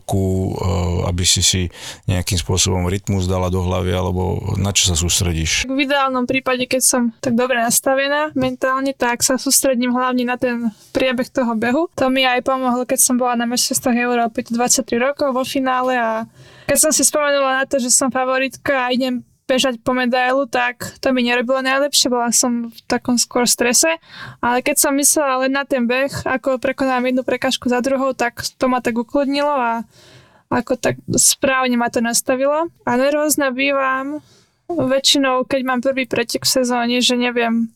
aby 1.07 1.23
si 1.23 1.43
si 1.45 1.63
nejakým 2.11 2.41
spôsobom 2.41 2.91
rytmus 2.91 3.31
dala 3.31 3.47
do 3.53 3.63
hlavy, 3.63 3.95
alebo 3.95 4.43
na 4.59 4.75
čo 4.75 4.91
sa 4.91 4.99
sústredíš? 4.99 5.71
V 5.71 5.79
ideálnom 5.87 6.27
prípade 6.27 6.64
keď 6.67 6.83
som 6.83 7.03
tak 7.21 7.37
dobre 7.39 7.57
nastavená 7.61 8.35
mentálne, 8.37 8.93
tak 8.97 9.23
sa 9.23 9.41
sústredím 9.41 9.95
hlavne 9.95 10.25
na 10.27 10.37
ten 10.37 10.71
priebeh 10.93 11.29
toho 11.31 11.55
behu. 11.55 11.89
To 11.97 12.11
mi 12.11 12.25
aj 12.25 12.45
pomohlo, 12.45 12.85
keď 12.85 13.01
som 13.01 13.17
bola 13.17 13.39
na 13.39 13.47
meststvoch 13.47 13.95
Európy 13.95 14.45
23 14.49 14.85
rokov 15.01 15.33
vo 15.33 15.45
finále 15.47 15.97
a 15.97 16.29
keď 16.65 16.79
som 16.81 16.91
si 16.93 17.05
spomenula 17.05 17.61
na 17.61 17.65
to, 17.69 17.77
že 17.77 17.93
som 17.93 18.09
favoritka 18.09 18.89
a 18.89 18.93
idem 18.93 19.21
bežať 19.45 19.77
po 19.85 19.93
medailu, 19.93 20.49
tak 20.49 20.97
to 21.05 21.13
mi 21.13 21.21
nerobilo 21.21 21.61
najlepšie, 21.61 22.09
bola 22.09 22.33
som 22.33 22.73
v 22.73 22.79
takom 22.89 23.21
skôr 23.21 23.45
strese, 23.45 24.01
ale 24.41 24.65
keď 24.65 24.77
som 24.81 24.97
myslela 24.97 25.45
len 25.45 25.53
na 25.53 25.69
ten 25.69 25.85
beh, 25.85 26.25
ako 26.25 26.57
prekonám 26.57 27.05
jednu 27.05 27.23
prekažku 27.23 27.69
za 27.69 27.85
druhou, 27.85 28.17
tak 28.17 28.41
to 28.57 28.65
ma 28.73 28.81
tak 28.81 28.97
ukludnilo 28.97 29.53
a 29.53 29.85
ako 30.49 30.81
tak 30.81 30.97
správne 31.19 31.77
ma 31.77 31.93
to 31.93 32.01
nastavilo. 32.01 32.73
A 32.87 32.91
nervózna 32.97 33.51
bývam 33.51 34.25
väčšinou, 34.69 35.45
keď 35.45 35.61
mám 35.65 35.81
prvý 35.85 36.09
pretek 36.09 36.45
v 36.45 36.55
sezóne, 36.63 36.97
že 37.05 37.15
neviem 37.19 37.69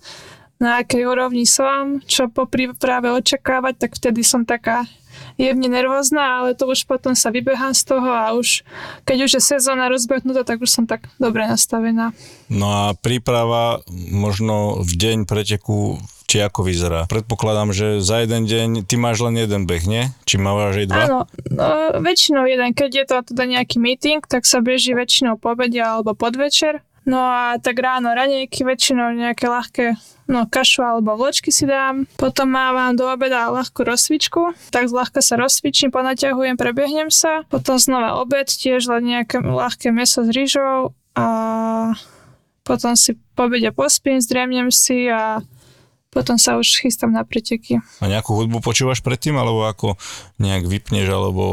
na 0.59 0.83
akej 0.83 1.07
úrovni 1.07 1.47
som, 1.47 2.03
čo 2.03 2.27
po 2.27 2.51
príprave 2.51 3.15
očakávať, 3.15 3.75
tak 3.79 3.91
vtedy 3.95 4.27
som 4.27 4.43
taká 4.43 4.91
jemne 5.39 5.71
nervózna, 5.71 6.43
ale 6.43 6.59
to 6.59 6.67
už 6.67 6.83
potom 6.87 7.15
sa 7.15 7.31
vybehám 7.31 7.71
z 7.71 7.83
toho 7.87 8.11
a 8.11 8.35
už 8.35 8.67
keď 9.07 9.31
už 9.31 9.31
je 9.39 9.43
sezóna 9.43 9.87
rozbehnutá, 9.87 10.43
tak 10.43 10.59
už 10.59 10.71
som 10.71 10.85
tak 10.87 11.07
dobre 11.23 11.47
nastavená. 11.47 12.11
No 12.51 12.67
a 12.67 12.85
príprava 12.99 13.83
možno 14.11 14.83
v 14.83 14.93
deň 14.99 15.19
preteku 15.31 16.03
či 16.29 16.45
ako 16.45 16.61
vyzerá? 16.69 17.09
Predpokladám, 17.09 17.73
že 17.73 18.05
za 18.05 18.21
jeden 18.21 18.45
deň 18.45 18.69
ty 18.85 19.01
máš 19.01 19.25
len 19.25 19.41
jeden 19.41 19.65
beh, 19.65 19.85
nie? 19.89 20.13
Či 20.29 20.37
máš 20.37 20.85
aj 20.85 20.87
dva? 20.93 21.03
Áno, 21.09 21.21
no, 21.49 21.67
väčšinou 22.05 22.45
jeden. 22.45 22.77
Keď 22.77 22.91
je 22.93 23.05
to 23.09 23.17
teda 23.33 23.49
nejaký 23.49 23.81
meeting, 23.81 24.21
tak 24.21 24.45
sa 24.45 24.61
beží 24.61 24.93
väčšinou 24.93 25.41
po 25.41 25.57
obede 25.57 25.81
alebo 25.81 26.13
podvečer. 26.13 26.85
No 27.09 27.25
a 27.25 27.57
tak 27.57 27.81
ráno 27.81 28.13
ranejky, 28.13 28.69
väčšinou 28.69 29.17
nejaké 29.17 29.49
ľahké 29.49 29.97
no 30.29 30.45
kašu 30.45 30.85
alebo 30.85 31.17
vločky 31.17 31.49
si 31.49 31.65
dám. 31.65 32.05
Potom 32.21 32.53
mávam 32.53 32.93
do 32.93 33.09
obeda 33.09 33.49
ľahkú 33.49 33.81
rozcvičku, 33.81 34.53
tak 34.69 34.93
zľahka 34.93 35.25
sa 35.25 35.41
rozcvičím, 35.41 35.89
ponaťahujem, 35.89 36.61
prebehnem 36.61 37.09
sa. 37.09 37.49
Potom 37.49 37.81
znova 37.81 38.21
obed, 38.21 38.45
tiež 38.45 38.85
len 38.93 39.09
nejaké 39.09 39.41
ľahké 39.41 39.89
meso 39.89 40.21
s 40.21 40.29
rýžou 40.29 40.93
a 41.17 41.27
potom 42.69 42.93
si 42.93 43.17
po 43.33 43.49
obede 43.49 43.73
pospím, 43.73 44.21
zdriemnem 44.21 44.69
si 44.69 45.09
a 45.09 45.41
potom 46.19 46.35
sa 46.35 46.59
už 46.59 46.83
chystám 46.83 47.15
na 47.15 47.23
preteky. 47.23 47.79
A 48.03 48.11
nejakú 48.11 48.35
hudbu 48.35 48.59
počúvaš 48.59 48.99
predtým, 49.07 49.39
alebo 49.39 49.71
ako 49.71 49.95
nejak 50.43 50.67
vypneš, 50.67 51.07
alebo 51.07 51.45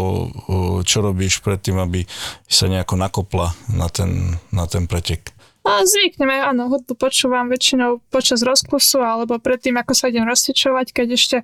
čo 0.81 1.05
robíš 1.05 1.45
predtým, 1.45 1.77
aby 1.77 2.09
sa 2.49 2.65
nejako 2.65 2.97
nakopla 2.97 3.53
na 3.69 3.85
ten, 3.93 4.41
na 4.49 4.65
ten 4.65 4.89
pretek? 4.89 5.34
A 5.65 5.81
zvykneme, 5.81 6.45
áno, 6.45 6.69
hudbu 6.69 6.93
počúvam 6.93 7.49
väčšinou 7.49 7.97
počas 8.13 8.45
rozklusu 8.45 9.01
alebo 9.01 9.41
predtým, 9.41 9.73
ako 9.81 9.97
sa 9.97 10.13
idem 10.13 10.21
rozsvičovať, 10.21 10.93
keď 10.93 11.07
ešte 11.17 11.37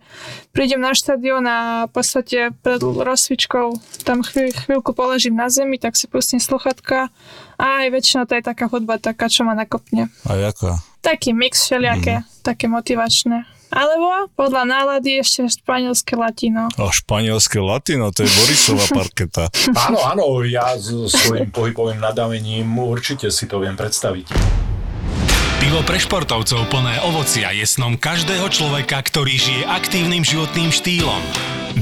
prídem 0.53 0.77
na 0.77 0.93
štadión 0.93 1.41
a 1.49 1.89
v 1.89 1.91
podstate 1.91 2.53
pred 2.61 2.77
rozsvičkou 2.85 3.73
tam 4.05 4.21
chvíľ, 4.21 4.53
chvíľku 4.53 4.93
položím 4.93 5.33
na 5.33 5.49
zemi, 5.49 5.81
tak 5.81 5.97
si 5.97 6.05
pustím 6.05 6.37
sluchatka 6.37 7.09
a 7.57 7.65
aj 7.81 7.87
väčšinou 7.97 8.29
to 8.29 8.37
je 8.37 8.45
taká 8.45 8.69
hudba 8.69 9.01
taká, 9.01 9.25
čo 9.25 9.41
ma 9.41 9.57
nakopne. 9.57 10.13
A 10.29 10.37
jaká? 10.37 10.77
Taký 11.01 11.33
mix 11.33 11.65
všelijaké, 11.65 12.21
mm. 12.21 12.45
také 12.45 12.69
motivačné. 12.69 13.60
Alebo 13.71 14.27
podľa 14.35 14.67
nálady 14.67 15.23
ešte 15.23 15.47
španielské 15.47 16.19
latino. 16.19 16.67
A 16.75 16.91
španielské 16.91 17.63
latino, 17.63 18.11
to 18.11 18.27
je 18.27 18.29
Borisová 18.35 18.85
parketa. 18.91 19.47
Áno, 19.87 19.99
áno, 20.03 20.23
ja 20.43 20.75
s 20.75 20.91
svojím 21.07 21.49
pohybovým 21.49 21.99
nadavením 22.03 22.67
určite 22.77 23.31
si 23.31 23.47
to 23.47 23.63
viem 23.63 23.79
predstaviť. 23.79 24.27
Pivo 25.61 25.85
pre 25.85 26.01
športovcov 26.01 26.67
plné 26.73 26.99
ovocia 27.05 27.53
je 27.53 27.63
snom 27.63 27.95
každého 27.95 28.49
človeka, 28.49 28.97
ktorý 28.97 29.37
žije 29.37 29.61
aktívnym 29.69 30.25
životným 30.25 30.73
štýlom. 30.73 31.21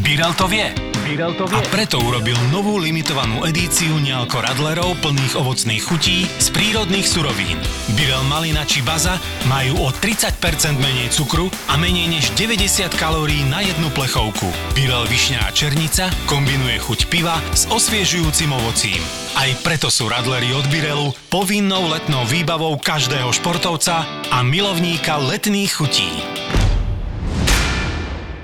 Birel 0.03 0.35
to 0.35 0.45
vie. 0.51 0.88
Birel 1.09 1.33
to 1.33 1.49
vie. 1.49 1.57
A 1.57 1.65
preto 1.73 1.97
urobil 1.97 2.37
novú 2.53 2.77
limitovanú 2.77 3.41
edíciu 3.41 3.97
Nialko 3.97 4.45
Radlerov 4.45 4.93
plných 5.01 5.41
ovocných 5.41 5.81
chutí 5.81 6.29
z 6.37 6.47
prírodných 6.53 7.01
surovín. 7.09 7.57
Birel 7.97 8.21
Malina 8.29 8.61
či 8.61 8.85
Baza 8.85 9.17
majú 9.49 9.81
o 9.81 9.89
30% 9.89 10.37
menej 10.77 11.09
cukru 11.09 11.49
a 11.65 11.81
menej 11.81 12.13
než 12.13 12.29
90 12.37 12.93
kalórií 12.93 13.41
na 13.49 13.65
jednu 13.65 13.89
plechovku. 13.89 14.53
Birel 14.77 15.09
Višňa 15.09 15.49
a 15.49 15.49
Černica 15.49 16.13
kombinuje 16.29 16.77
chuť 16.77 17.09
piva 17.09 17.41
s 17.57 17.65
osviežujúcim 17.73 18.53
ovocím. 18.53 19.01
Aj 19.33 19.49
preto 19.65 19.89
sú 19.89 20.13
Radlery 20.13 20.53
od 20.53 20.69
Birelu 20.69 21.09
povinnou 21.33 21.89
letnou 21.89 22.21
výbavou 22.29 22.77
každého 22.77 23.33
športovca 23.33 24.05
a 24.29 24.37
milovníka 24.45 25.17
letných 25.17 25.73
chutí. 25.73 26.11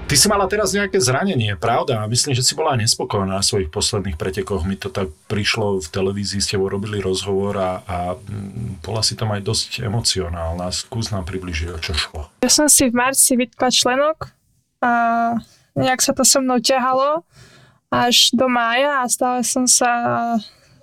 Ty 0.06 0.14
si 0.22 0.30
mala 0.30 0.46
teraz 0.46 0.70
nejaké 0.70 1.02
zranenie, 1.02 1.58
pravda? 1.58 2.06
Myslím, 2.06 2.38
že 2.38 2.46
si 2.46 2.54
bola 2.54 2.78
nespokojná 2.78 3.42
na 3.42 3.42
svojich 3.42 3.74
posledných 3.74 4.22
pretekoch. 4.22 4.62
Mi 4.62 4.78
to 4.78 4.94
tak 4.94 5.10
prišlo 5.26 5.82
v 5.82 5.88
televízii, 5.90 6.46
s 6.46 6.54
tebou 6.54 6.70
robili 6.70 7.02
rozhovor 7.02 7.58
a, 7.58 7.82
a 7.90 7.98
mm, 8.14 8.86
bola 8.86 9.02
si 9.02 9.18
tam 9.18 9.34
aj 9.34 9.42
dosť 9.42 9.82
emocionálna. 9.82 10.70
Skús 10.70 11.10
nám 11.10 11.26
približiť, 11.26 11.74
o 11.74 11.82
čo 11.82 11.98
šlo. 11.98 12.30
Ja 12.46 12.54
som 12.54 12.70
si 12.70 12.86
v 12.86 12.94
marci 12.94 13.34
vytkla 13.34 13.74
členok 13.74 14.30
a 14.78 14.92
nejak 15.74 16.06
sa 16.06 16.14
to 16.14 16.22
so 16.22 16.38
mnou 16.38 16.62
ťahalo 16.62 17.26
až 17.90 18.30
do 18.38 18.46
mája 18.46 19.02
a 19.02 19.10
stále 19.10 19.42
som 19.42 19.66
sa 19.66 19.90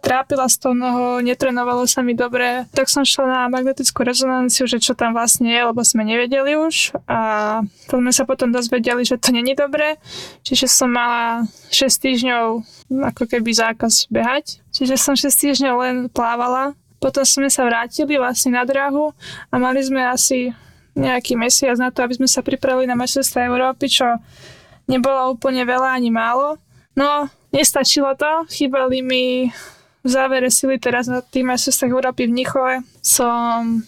trápila 0.03 0.51
z 0.51 0.59
toho 0.59 0.75
noho, 0.75 1.23
netrenovalo 1.23 1.87
sa 1.87 2.03
mi 2.03 2.19
dobre, 2.19 2.67
tak 2.75 2.91
som 2.91 3.07
šla 3.07 3.25
na 3.25 3.41
magnetickú 3.47 4.03
rezonanciu, 4.03 4.67
že 4.67 4.83
čo 4.83 4.99
tam 4.99 5.15
vlastne 5.15 5.47
je, 5.47 5.63
lebo 5.63 5.79
sme 5.87 6.03
nevedeli 6.03 6.59
už 6.59 6.99
a 7.07 7.19
to 7.87 8.03
sme 8.03 8.11
sa 8.11 8.27
potom 8.27 8.51
dozvedeli, 8.51 9.07
že 9.07 9.23
to 9.23 9.31
není 9.31 9.55
dobré, 9.55 10.03
čiže 10.43 10.67
som 10.67 10.91
mala 10.91 11.47
6 11.71 11.87
týždňov 11.87 12.45
ako 13.15 13.31
keby 13.31 13.55
zákaz 13.55 14.11
behať, 14.11 14.59
čiže 14.75 14.99
som 14.99 15.15
6 15.15 15.31
týždňov 15.31 15.75
len 15.79 15.97
plávala, 16.11 16.75
potom 16.99 17.23
sme 17.23 17.47
sa 17.47 17.63
vrátili 17.63 18.19
vlastne 18.19 18.59
na 18.59 18.67
drahu 18.67 19.15
a 19.51 19.55
mali 19.55 19.87
sme 19.87 20.03
asi 20.03 20.51
nejaký 20.99 21.39
mesiac 21.39 21.79
na 21.79 21.95
to, 21.95 22.03
aby 22.03 22.19
sme 22.19 22.29
sa 22.29 22.43
pripravili 22.43 22.91
na 22.91 22.99
majstrovstvá 22.99 23.49
Európy, 23.49 23.87
čo 23.89 24.19
nebolo 24.91 25.33
úplne 25.33 25.63
veľa 25.63 25.95
ani 25.95 26.11
málo. 26.13 26.59
No, 26.93 27.33
nestačilo 27.49 28.13
to, 28.13 28.45
chýbali 28.53 29.01
mi 29.01 29.49
v 30.03 30.09
závere 30.11 30.51
sily 30.51 30.83
teraz 30.83 31.07
na 31.07 31.23
tým 31.23 31.51
majstrovstvách 31.51 31.95
Európy 31.95 32.27
v 32.27 32.43
Nichove 32.43 32.75
som 33.03 33.83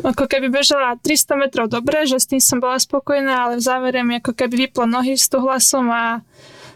ako 0.00 0.24
keby 0.26 0.48
bežala 0.48 0.96
300 0.96 1.36
metrov 1.36 1.66
dobre, 1.68 2.08
že 2.08 2.18
s 2.18 2.26
tým 2.26 2.40
som 2.40 2.58
bola 2.58 2.80
spokojná, 2.80 3.46
ale 3.46 3.60
v 3.60 3.66
závere 3.66 4.00
mi 4.00 4.18
ako 4.18 4.32
keby 4.32 4.68
vyplo 4.68 4.88
nohy 4.88 5.14
s 5.14 5.28
hlasom 5.28 5.92
a 5.92 6.24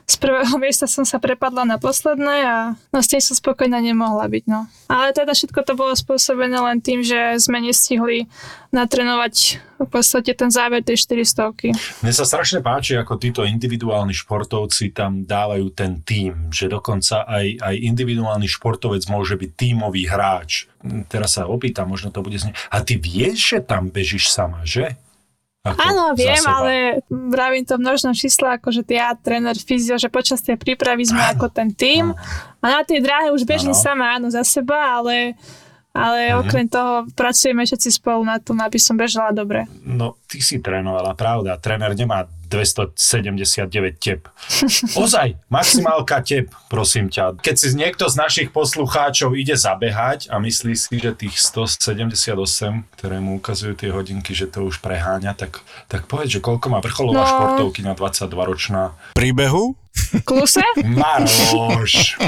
z 0.05 0.17
prvého 0.21 0.61
miesta 0.61 0.85
som 0.85 1.09
sa 1.09 1.17
prepadla 1.17 1.65
na 1.65 1.81
posledné 1.81 2.37
a 2.45 2.57
no 2.93 2.99
s 3.01 3.09
tým 3.09 3.25
som 3.25 3.33
spokojná 3.33 3.81
nemohla 3.81 4.29
byť. 4.29 4.45
No. 4.45 4.69
Ale 4.85 5.17
teda 5.17 5.33
všetko 5.33 5.65
to 5.65 5.73
bolo 5.73 5.97
spôsobené 5.97 6.61
len 6.61 6.85
tým, 6.85 7.01
že 7.01 7.41
sme 7.41 7.65
nestihli 7.65 8.29
natrenovať 8.69 9.65
v 9.81 9.89
podstate 9.89 10.37
ten 10.37 10.53
záver 10.53 10.85
tej 10.85 11.01
400. 11.09 12.05
Mne 12.05 12.13
sa 12.13 12.29
strašne 12.29 12.61
páči, 12.61 13.01
ako 13.01 13.17
títo 13.17 13.49
individuálni 13.49 14.13
športovci 14.13 14.93
tam 14.93 15.25
dávajú 15.25 15.73
ten 15.73 16.05
tým, 16.05 16.53
že 16.53 16.69
dokonca 16.69 17.25
aj, 17.25 17.65
aj 17.65 17.75
individuálny 17.81 18.45
športovec 18.45 19.09
môže 19.09 19.41
byť 19.41 19.51
tímový 19.57 20.05
hráč. 20.05 20.69
Teraz 21.09 21.41
sa 21.41 21.49
opýtam, 21.49 21.89
možno 21.89 22.13
to 22.13 22.21
bude 22.21 22.37
znieť. 22.37 22.61
A 22.69 22.85
ty 22.85 23.01
vieš, 23.01 23.57
že 23.57 23.59
tam 23.65 23.89
bežíš 23.89 24.29
sama, 24.29 24.61
že? 24.69 25.01
Ako 25.65 25.81
Áno, 25.81 26.13
viem, 26.13 26.45
ale 26.45 27.01
vravím 27.09 27.65
to 27.65 27.81
množno 27.81 28.13
čísla, 28.13 28.61
ako 28.61 28.69
že 28.69 28.85
ja, 28.85 29.17
tréner, 29.17 29.57
fyzio, 29.57 29.97
že 29.97 30.13
počas 30.13 30.45
tej 30.45 30.61
prípravy 30.61 31.09
sme 31.09 31.25
áno. 31.25 31.41
ako 31.41 31.47
ten 31.49 31.73
tým 31.73 32.13
a 32.61 32.67
na 32.69 32.85
tej 32.85 33.01
dráhe 33.01 33.33
už 33.33 33.49
bežím 33.49 33.73
áno. 33.73 33.81
sama, 33.81 34.13
áno, 34.13 34.29
za 34.29 34.45
seba, 34.45 35.01
ale 35.01 35.33
ale 35.95 36.35
mm-hmm. 36.35 36.43
okrem 36.43 36.67
toho 36.67 37.07
pracujeme 37.15 37.63
všetci 37.63 38.03
spolu 38.03 38.27
na 38.27 38.43
tom, 38.43 38.59
aby 38.59 38.83
som 38.83 38.99
bežala 38.99 39.31
dobre. 39.31 39.63
No, 39.87 40.19
ty 40.27 40.43
si 40.43 40.59
trénovala, 40.59 41.15
pravda. 41.15 41.55
Tréner 41.63 41.95
nemá 41.95 42.27
279 42.55 43.99
tep. 43.99 44.31
Ozaj, 44.95 45.35
maximálka 45.51 46.23
tep, 46.23 46.55
prosím 46.71 47.11
ťa. 47.11 47.43
Keď 47.43 47.57
si 47.59 47.75
niekto 47.75 48.07
z 48.07 48.15
našich 48.15 48.49
poslucháčov 48.55 49.35
ide 49.35 49.59
zabehať 49.59 50.31
a 50.31 50.39
myslí 50.39 50.79
si, 50.79 51.03
že 51.03 51.11
tých 51.11 51.35
178, 51.43 52.31
ktoré 52.95 53.17
mu 53.19 53.43
ukazujú 53.43 53.75
tie 53.75 53.91
hodinky, 53.91 54.39
že 54.39 54.47
to 54.47 54.71
už 54.71 54.79
preháňa, 54.79 55.35
tak, 55.35 55.67
tak 55.91 56.07
povedz, 56.07 56.39
že 56.39 56.41
koľko 56.41 56.71
má 56.71 56.79
vrcholová 56.79 57.27
no. 57.27 57.31
športovky 57.31 57.83
na 57.83 57.99
22 57.99 58.31
ročná. 58.31 58.95
Príbehu? 59.19 59.75
Kluse? 60.25 60.63
Maroš. 60.85 62.19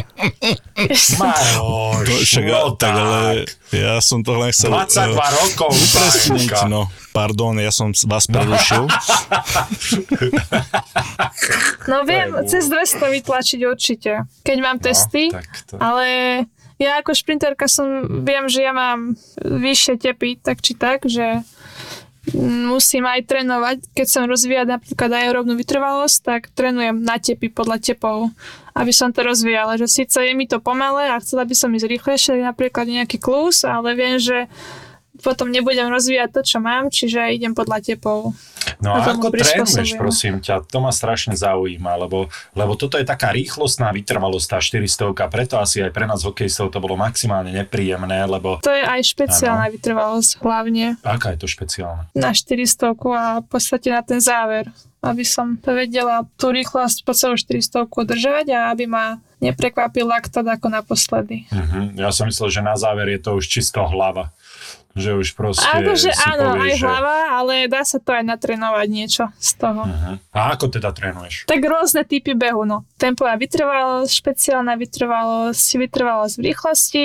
Maroš. 1.18 2.06
To, 2.06 2.14
však, 2.22 2.44
no 2.46 2.74
tak, 2.74 2.94
ale 2.94 3.46
ja 3.70 3.98
som 4.02 4.22
to 4.26 4.34
len 4.38 4.50
chcel... 4.50 4.74
22 4.74 5.14
uh, 5.14 5.30
rokov, 5.42 5.70
upresniť, 5.70 6.50
no. 6.66 6.90
Pardon, 7.14 7.54
ja 7.58 7.70
som 7.70 7.94
vás 8.06 8.26
prerušil. 8.26 8.86
No 11.86 12.02
viem, 12.02 12.34
cez 12.50 12.66
200 12.66 12.98
vytlačiť 13.22 13.60
určite, 13.62 14.26
keď 14.42 14.56
mám 14.58 14.78
no, 14.82 14.84
testy, 14.84 15.30
to... 15.70 15.78
ale 15.78 16.06
ja 16.76 17.00
ako 17.00 17.16
šprinterka 17.16 17.70
som, 17.70 18.04
viem, 18.26 18.50
že 18.50 18.66
ja 18.66 18.74
mám 18.74 19.16
vyššie 19.40 19.94
tepy, 19.96 20.36
tak 20.42 20.60
či 20.60 20.76
tak, 20.76 21.08
že 21.08 21.40
musím 22.34 23.06
aj 23.06 23.22
trénovať. 23.28 23.76
Keď 23.94 24.06
som 24.10 24.26
rozvíjať 24.26 24.66
napríklad 24.66 25.10
aerobnú 25.14 25.54
vytrvalosť, 25.54 26.16
tak 26.26 26.40
trénujem 26.50 26.98
na 26.98 27.22
tepy 27.22 27.52
podľa 27.52 27.78
tepov, 27.78 28.34
aby 28.74 28.90
som 28.90 29.14
to 29.14 29.22
rozvíjala. 29.22 29.78
Že 29.78 29.86
síce 29.86 30.18
je 30.18 30.32
mi 30.34 30.50
to 30.50 30.58
pomalé 30.58 31.14
a 31.14 31.22
chcela 31.22 31.46
by 31.46 31.54
som 31.54 31.70
ísť 31.70 31.86
rýchlejšie, 31.86 32.42
napríklad 32.42 32.90
nejaký 32.90 33.22
klus, 33.22 33.62
ale 33.62 33.94
viem, 33.94 34.18
že 34.18 34.50
potom 35.20 35.48
nebudem 35.50 35.88
rozvíjať 35.88 36.30
to, 36.36 36.40
čo 36.44 36.58
mám, 36.60 36.88
čiže 36.92 37.32
idem 37.32 37.52
podľa 37.52 37.82
tepov. 37.82 38.36
No 38.82 38.92
a 38.92 39.00
ako 39.00 39.32
trénuješ, 39.32 39.96
prosím 39.96 40.42
ťa, 40.42 40.68
to 40.68 40.78
ma 40.82 40.90
strašne 40.92 41.32
zaujíma, 41.32 41.96
lebo, 41.96 42.28
lebo 42.52 42.76
toto 42.76 43.00
je 43.00 43.06
taká 43.06 43.32
rýchlostná 43.32 43.88
vytrvalosť, 43.94 44.46
tá 44.46 44.58
400, 44.60 45.16
preto 45.32 45.56
asi 45.56 45.80
aj 45.80 45.92
pre 45.94 46.04
nás 46.04 46.26
hokejistov 46.26 46.74
to 46.74 46.82
bolo 46.82 46.98
maximálne 46.98 47.54
nepríjemné, 47.54 48.26
lebo... 48.28 48.60
To 48.60 48.72
je 48.74 48.84
aj 48.84 49.00
špeciálna 49.06 49.70
ano. 49.70 49.74
vytrvalosť 49.78 50.30
hlavne. 50.42 50.86
Aká 51.00 51.32
je 51.32 51.38
to 51.40 51.48
špeciálna? 51.48 52.10
Na 52.12 52.34
400 52.34 52.92
a 53.16 53.24
v 53.40 53.46
podstate 53.48 53.88
na 53.88 54.02
ten 54.04 54.20
záver 54.20 54.68
aby 55.04 55.24
som 55.24 55.56
vedela 55.60 56.24
tú 56.40 56.50
rýchlosť 56.50 57.04
po 57.04 57.12
celú 57.12 57.36
400 57.38 57.86
držať 57.86 58.46
a 58.52 58.72
aby 58.72 58.88
ma 58.88 59.20
neprekvapil 59.38 60.08
laktát 60.08 60.44
ako 60.48 60.72
naposledy. 60.72 61.44
Uh-huh. 61.52 61.92
Ja 61.94 62.08
som 62.10 62.26
myslel, 62.26 62.48
že 62.48 62.60
na 62.64 62.74
záver 62.74 63.12
je 63.12 63.20
to 63.20 63.36
už 63.36 63.44
čisto 63.44 63.84
hlava 63.84 64.32
že 64.96 65.12
už 65.12 65.36
proste 65.36 65.68
Akože 65.68 66.08
áno, 66.24 66.56
povie, 66.56 66.72
aj 66.72 66.74
že... 66.80 66.84
hlava, 66.88 67.16
ale 67.36 67.54
dá 67.68 67.84
sa 67.84 68.00
to 68.00 68.16
aj 68.16 68.24
natrénovať 68.24 68.88
niečo 68.88 69.24
z 69.36 69.50
toho. 69.60 69.84
Uh-huh. 69.84 70.16
A 70.32 70.56
ako 70.56 70.72
teda 70.72 70.88
trénuješ? 70.96 71.44
Tak 71.44 71.60
rôzne 71.60 72.02
typy 72.08 72.32
behu, 72.32 72.64
no. 72.64 72.88
Tempová 72.96 73.36
vytrvalosť, 73.36 74.08
špeciálna 74.08 74.72
vytrvalosť, 74.80 75.66
vytrvalosť 75.76 76.34
v 76.40 76.42
rýchlosti, 76.48 77.04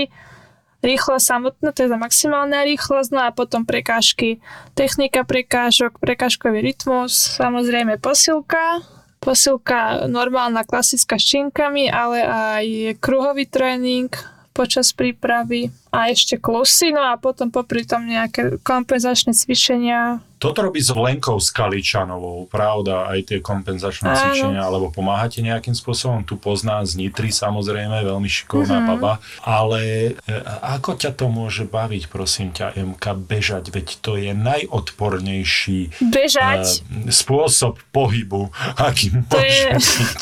rýchlosť 0.82 1.26
samotná, 1.26 1.70
za 1.74 1.98
maximálna 1.98 2.66
rýchlosť, 2.66 3.10
no 3.14 3.22
a 3.26 3.30
potom 3.34 3.66
prekážky. 3.66 4.42
Technika 4.74 5.26
prekážok, 5.26 6.02
prekážkový 6.02 6.62
rytmus, 6.62 7.38
samozrejme 7.38 8.02
posilka, 8.02 8.82
posilka 9.22 10.10
normálna, 10.10 10.66
klasická 10.66 11.22
s 11.22 11.26
činkami, 11.26 11.90
ale 11.90 12.26
aj 12.26 12.66
kruhový 12.98 13.46
tréning, 13.46 14.10
počas 14.52 14.92
prípravy 14.92 15.72
a 15.92 16.08
ešte 16.08 16.40
klusy, 16.40 16.96
no 16.96 17.04
a 17.04 17.20
potom 17.20 17.52
popri 17.52 17.84
tom 17.84 18.08
nejaké 18.08 18.64
kompenzačné 18.64 19.36
cvičenia, 19.36 20.24
toto 20.42 20.66
robí 20.66 20.82
s 20.82 20.90
Lenkou 20.90 21.38
Skaličanovou, 21.38 22.50
pravda, 22.50 23.14
aj 23.14 23.30
tie 23.30 23.38
kompenzačné 23.46 24.10
Áno. 24.10 24.18
cvičenia, 24.18 24.66
alebo 24.66 24.90
pomáhate 24.90 25.38
nejakým 25.46 25.78
spôsobom, 25.78 26.26
tu 26.26 26.34
pozná 26.34 26.82
z 26.82 26.98
Nitry 26.98 27.30
samozrejme, 27.30 28.02
veľmi 28.02 28.26
šikovná 28.26 28.82
mm-hmm. 28.82 28.90
baba, 28.98 29.22
ale 29.46 29.82
e, 30.18 30.34
ako 30.66 30.98
ťa 30.98 31.14
to 31.14 31.30
môže 31.30 31.70
baviť, 31.70 32.10
prosím 32.10 32.50
ťa, 32.58 32.74
MK, 32.74 33.06
bežať, 33.22 33.70
veď 33.70 33.88
to 34.02 34.18
je 34.18 34.34
najodpornejší 34.34 36.10
bežať? 36.10 36.82
Uh, 36.90 37.14
spôsob 37.14 37.78
pohybu, 37.94 38.50
aký 38.82 39.14
to 39.30 39.38
môže 39.38 39.70
je... 39.70 39.78
byť. 39.78 40.22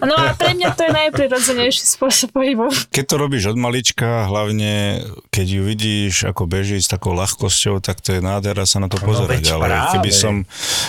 No 0.00 0.16
a 0.16 0.32
pre 0.32 0.56
mňa 0.56 0.72
to 0.72 0.88
je 0.88 0.92
najprirodzenejší 0.96 1.84
spôsob 1.92 2.32
pohybu. 2.32 2.72
Keď 2.88 3.04
to 3.04 3.16
robíš 3.20 3.52
od 3.52 3.60
malička, 3.60 4.32
hlavne 4.32 4.91
keď 5.32 5.46
ju 5.46 5.62
vidíš, 5.62 6.14
ako 6.28 6.48
beží 6.48 6.78
s 6.80 6.88
takou 6.88 7.12
ľahkosťou, 7.16 7.80
tak 7.80 8.00
to 8.00 8.16
je 8.16 8.20
nádhera 8.20 8.66
sa 8.66 8.80
na 8.82 8.88
to 8.88 9.00
no, 9.00 9.06
pozerať. 9.06 9.42
Veď 9.42 9.54
ale 9.56 9.66
práve. 9.68 9.92
keby 9.98 10.10
som, 10.10 10.34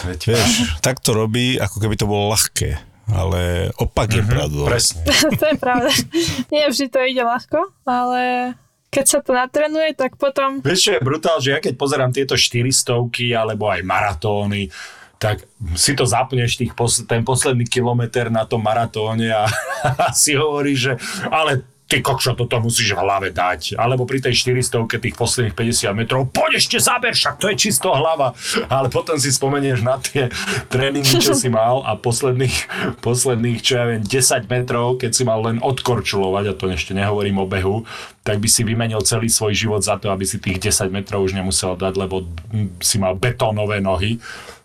Veď 0.07 0.21
vieš, 0.33 0.49
tak 0.79 0.99
to 0.99 1.11
robí, 1.15 1.59
ako 1.59 1.77
keby 1.79 1.95
to 1.95 2.05
bolo 2.07 2.33
ľahké. 2.33 2.79
Ale 3.11 3.67
opak 3.75 4.15
je 4.15 4.23
pravdou. 4.23 4.63
Presne. 4.63 5.03
to 5.41 5.45
je 5.51 5.57
pravda. 5.59 5.91
Nie 6.47 6.71
vždy 6.71 6.87
to 6.87 6.99
ide 7.03 7.23
ľahko, 7.23 7.75
ale 7.83 8.55
keď 8.93 9.05
sa 9.09 9.19
to 9.19 9.35
natrenuje, 9.35 9.91
tak 9.97 10.15
potom... 10.15 10.63
Vieš, 10.63 10.79
čo 10.87 10.91
je 10.95 11.01
brutál, 11.01 11.37
že 11.41 11.49
ja 11.51 11.59
keď 11.59 11.73
pozerám 11.75 12.13
tieto 12.13 12.37
400 12.37 12.95
alebo 13.35 13.67
aj 13.67 13.81
maratóny, 13.83 14.69
tak 15.17 15.47
si 15.79 15.95
to 15.95 16.03
zapneš 16.03 16.59
tých 16.59 16.75
pos- 16.75 17.07
ten 17.07 17.23
posledný 17.23 17.63
kilometr 17.63 18.27
na 18.27 18.43
tom 18.43 18.59
maratóne 18.59 19.31
a, 19.31 19.47
a 19.83 20.11
si 20.21 20.35
hovorí, 20.35 20.75
že 20.75 20.99
ale 21.31 21.72
ty 21.93 22.01
kokšo, 22.01 22.33
toto 22.33 22.57
musíš 22.57 22.97
v 22.97 23.05
hlave 23.05 23.29
dať. 23.29 23.77
Alebo 23.77 24.09
pri 24.09 24.17
tej 24.17 24.33
400 24.57 24.89
tých 24.97 25.13
posledných 25.13 25.53
50 25.53 25.93
metrov, 25.93 26.25
poď 26.33 26.57
ešte 26.57 26.81
zaber, 26.81 27.13
však 27.13 27.37
to 27.37 27.53
je 27.53 27.69
čisto 27.69 27.93
hlava. 27.93 28.33
Ale 28.65 28.89
potom 28.89 29.13
si 29.21 29.29
spomenieš 29.29 29.85
na 29.85 30.01
tie 30.01 30.33
tréningy, 30.73 31.21
čo 31.21 31.37
si 31.37 31.53
mal 31.53 31.85
a 31.85 31.93
posledných, 31.93 32.57
posledných, 33.05 33.59
čo 33.61 33.77
ja 33.77 33.85
viem, 33.93 34.01
10 34.01 34.49
metrov, 34.49 34.97
keď 34.97 35.11
si 35.13 35.21
mal 35.21 35.45
len 35.45 35.61
odkorčulovať, 35.61 36.43
a 36.49 36.53
to 36.57 36.65
ešte 36.73 36.97
nehovorím 36.97 37.37
o 37.37 37.45
behu, 37.45 37.85
tak 38.25 38.41
by 38.41 38.49
si 38.49 38.65
vymenil 38.65 39.05
celý 39.05 39.29
svoj 39.29 39.53
život 39.53 39.85
za 39.85 40.01
to, 40.01 40.09
aby 40.09 40.25
si 40.25 40.41
tých 40.41 40.73
10 40.73 40.89
metrov 40.89 41.21
už 41.21 41.37
nemusel 41.37 41.77
dať, 41.77 41.93
lebo 41.93 42.25
si 42.81 42.97
mal 42.97 43.13
betónové 43.13 43.83
nohy 43.83 44.17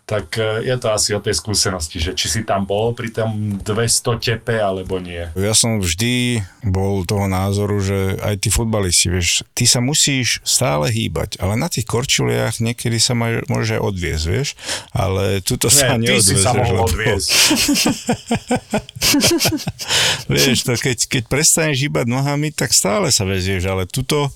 tak 0.09 0.41
e, 0.41 0.65
je 0.65 0.73
to 0.81 0.89
asi 0.89 1.13
o 1.13 1.21
tej 1.21 1.37
skúsenosti, 1.37 2.01
že 2.01 2.17
či 2.17 2.25
si 2.25 2.41
tam 2.41 2.65
bol 2.65 2.97
pri 2.97 3.13
tom 3.13 3.61
200 3.61 4.17
tepe 4.17 4.57
alebo 4.57 4.97
nie. 4.97 5.29
Ja 5.37 5.53
som 5.53 5.77
vždy 5.77 6.41
bol 6.65 7.05
toho 7.05 7.29
názoru, 7.29 7.77
že 7.77 8.17
aj 8.17 8.41
tí 8.41 8.49
futbalisti, 8.49 9.13
vieš, 9.13 9.45
ty 9.53 9.69
sa 9.69 9.85
musíš 9.85 10.41
stále 10.41 10.89
hýbať, 10.89 11.37
ale 11.37 11.53
na 11.53 11.69
tých 11.69 11.85
korčuliach 11.85 12.57
niekedy 12.57 12.97
sa 12.97 13.13
maj, 13.13 13.45
môže 13.45 13.77
odviezť, 13.77 14.25
vieš, 14.25 14.57
ale 14.97 15.45
tuto 15.45 15.69
sa 15.69 15.93
Nie, 16.01 16.17
ty 16.17 16.25
si 16.25 16.41
sa 16.41 16.57
mohol 16.57 16.89
odviezť. 16.89 17.29
Vieš, 20.29 20.69
to 20.69 20.77
keď, 20.77 20.97
keď 21.09 21.23
prestaneš 21.25 21.89
hýbať 21.89 22.05
nohami, 22.05 22.53
tak 22.53 22.69
stále 22.75 23.09
sa 23.09 23.25
vezieš, 23.25 23.65
ale 23.65 23.89
tuto, 23.89 24.29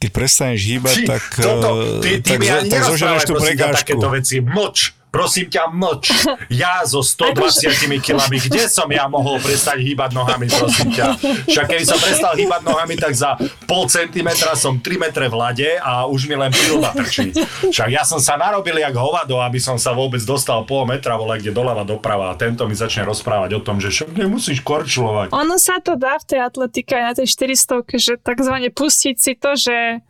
keď 0.00 0.10
prestaneš 0.12 0.60
hýbať, 0.64 0.96
Či, 0.96 1.04
tak, 1.04 1.22
toto, 1.36 1.68
eh, 2.00 2.00
ty, 2.00 2.10
ty 2.24 2.36
tak, 2.36 2.40
tak 2.40 2.64
nerozprávaj, 2.64 2.88
zoženeš 2.88 3.22
tú 3.28 3.34
prekážku. 3.36 3.76
takéto 3.84 4.08
veci. 4.08 4.36
Mlč, 4.40 4.97
prosím 5.18 5.50
ťa, 5.50 5.74
mlč. 5.74 6.04
Ja 6.46 6.86
so 6.86 7.02
120 7.18 7.74
kilami, 7.98 8.38
kde 8.38 8.70
som 8.70 8.86
ja 8.86 9.10
mohol 9.10 9.42
prestať 9.42 9.82
hýbať 9.82 10.14
nohami, 10.14 10.46
prosím 10.46 10.94
ťa. 10.94 11.18
Však 11.50 11.66
keby 11.66 11.82
som 11.82 11.98
prestal 11.98 12.38
hýbať 12.38 12.62
nohami, 12.62 12.94
tak 12.94 13.18
za 13.18 13.34
pol 13.66 13.90
centimetra 13.90 14.54
som 14.54 14.78
3 14.78 15.02
metre 15.02 15.26
v 15.26 15.34
lade 15.34 15.70
a 15.82 16.06
už 16.06 16.30
mi 16.30 16.38
len 16.38 16.54
prílba 16.54 16.94
trčí. 16.94 17.34
Však 17.74 17.90
ja 17.90 18.06
som 18.06 18.22
sa 18.22 18.38
narobil 18.38 18.78
jak 18.78 18.94
hovado, 18.94 19.42
aby 19.42 19.58
som 19.58 19.74
sa 19.74 19.90
vôbec 19.90 20.22
dostal 20.22 20.62
pol 20.62 20.86
metra, 20.86 21.18
vole, 21.18 21.42
kde 21.42 21.50
doľava 21.50 21.82
doprava 21.82 22.30
a 22.30 22.38
tento 22.38 22.70
mi 22.70 22.78
začne 22.78 23.02
rozprávať 23.02 23.58
o 23.58 23.60
tom, 23.64 23.82
že 23.82 23.90
však 23.90 24.14
nemusíš 24.14 24.62
korčulovať. 24.62 25.34
Ono 25.34 25.58
sa 25.58 25.82
to 25.82 25.98
dá 25.98 26.22
v 26.22 26.24
tej 26.30 26.40
atletike 26.46 26.94
aj 26.94 27.02
na 27.02 27.12
tej 27.18 27.26
400, 27.26 27.98
že 27.98 28.12
takzvané 28.22 28.70
pustiť 28.70 29.16
si 29.18 29.32
to, 29.34 29.58
že 29.58 30.04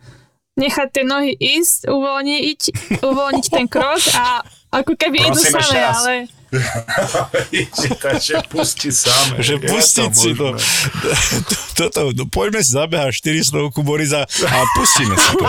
nechať 0.58 0.88
tie 0.90 1.04
nohy 1.06 1.32
ísť, 1.38 1.86
uvoľniť, 1.86 2.60
uvoľniť 3.06 3.46
ten 3.46 3.66
krok 3.70 4.02
a 4.18 4.42
ako 4.68 4.92
keby 4.96 5.16
idú 5.24 5.40
Prosím, 5.40 5.60
same, 5.60 5.80
raz. 5.80 5.96
ale 5.96 6.14
Takže 8.04 8.40
pusti 8.48 8.88
sám. 8.88 9.36
Že 9.36 9.68
pustiť 9.68 10.12
si 10.16 10.32
to. 10.32 10.56
Toto, 11.78 12.08
no, 12.16 12.24
poďme 12.24 12.64
si 12.64 12.72
zabehať 12.72 13.20
400 13.44 13.84
Borisa 13.84 14.24
a 14.24 14.58
pustíme 14.72 15.12
si 15.12 15.32
to. 15.36 15.44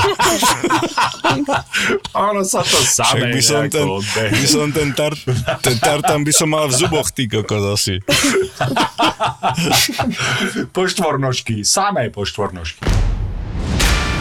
Ono 2.28 2.44
sa 2.44 2.62
to 2.68 2.78
samé 2.84 3.32
by 3.32 3.42
som 3.42 3.72
ten, 3.72 3.88
by 4.12 4.46
som 4.46 4.68
ten, 4.76 4.92
tar, 4.92 5.16
ten 5.64 5.76
tartan 5.80 6.28
by 6.28 6.34
som 6.36 6.52
mal 6.52 6.68
v 6.68 6.76
zuboch, 6.76 7.08
ty 7.16 7.32
kokos 7.32 7.80
asi. 7.80 8.04
Po 10.76 10.84
štvornožky, 10.84 11.64
samé 11.64 12.12
po 12.12 12.28
štvornožky. 12.28 12.84